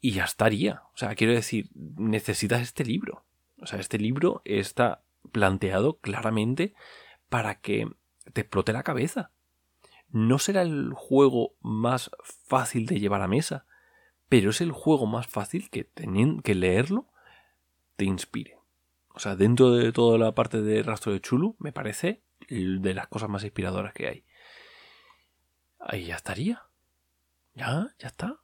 Y 0.00 0.12
ya 0.12 0.24
estaría. 0.24 0.82
O 0.94 0.96
sea, 0.96 1.14
quiero 1.14 1.32
decir, 1.32 1.70
necesitas 1.74 2.60
este 2.60 2.84
libro. 2.84 3.24
O 3.58 3.66
sea, 3.66 3.80
este 3.80 3.98
libro 3.98 4.42
está 4.44 5.02
planteado 5.32 5.98
claramente 5.98 6.74
para 7.28 7.60
que 7.60 7.88
te 8.32 8.42
explote 8.42 8.72
la 8.72 8.82
cabeza. 8.82 9.32
No 10.08 10.38
será 10.38 10.62
el 10.62 10.92
juego 10.94 11.54
más 11.60 12.10
fácil 12.22 12.86
de 12.86 13.00
llevar 13.00 13.22
a 13.22 13.28
mesa, 13.28 13.66
pero 14.28 14.50
es 14.50 14.60
el 14.60 14.72
juego 14.72 15.06
más 15.06 15.26
fácil 15.26 15.70
que, 15.70 15.90
que 16.42 16.54
leerlo 16.54 17.08
te 17.96 18.04
inspire. 18.04 18.58
O 19.14 19.18
sea, 19.18 19.34
dentro 19.34 19.72
de 19.72 19.92
toda 19.92 20.18
la 20.18 20.34
parte 20.34 20.60
de 20.60 20.82
rastro 20.82 21.12
de 21.12 21.20
Chulu, 21.20 21.56
me 21.58 21.72
parece 21.72 22.22
de 22.48 22.94
las 22.94 23.08
cosas 23.08 23.28
más 23.28 23.44
inspiradoras 23.44 23.94
que 23.94 24.08
hay. 24.08 24.24
Ahí 25.80 26.06
ya 26.06 26.16
estaría. 26.16 26.62
Ya, 27.54 27.94
ya 27.98 28.08
está. 28.08 28.40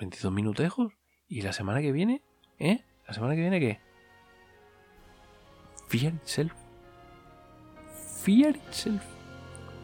22 0.00 0.32
minutejos. 0.32 0.92
¿Y 1.28 1.42
la 1.42 1.52
semana 1.52 1.80
que 1.80 1.92
viene? 1.92 2.22
¿Eh? 2.58 2.84
¿La 3.06 3.14
semana 3.14 3.34
que 3.34 3.40
viene 3.40 3.60
qué? 3.60 3.80
Fear 5.94 6.14
itself. 6.14 6.52
Fear 8.24 8.56
itself. 8.56 9.02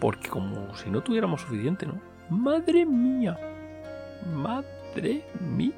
Porque 0.01 0.29
como 0.29 0.75
si 0.75 0.91
no 0.91 1.03
tuviéramos 1.03 1.43
suficiente, 1.43 1.87
¿no? 1.87 2.01
Madre 2.29 2.85
mía. 2.85 3.39
Madre 4.35 5.25
mía. 5.39 5.73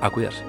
A 0.00 0.10
cuidarse. 0.10 0.42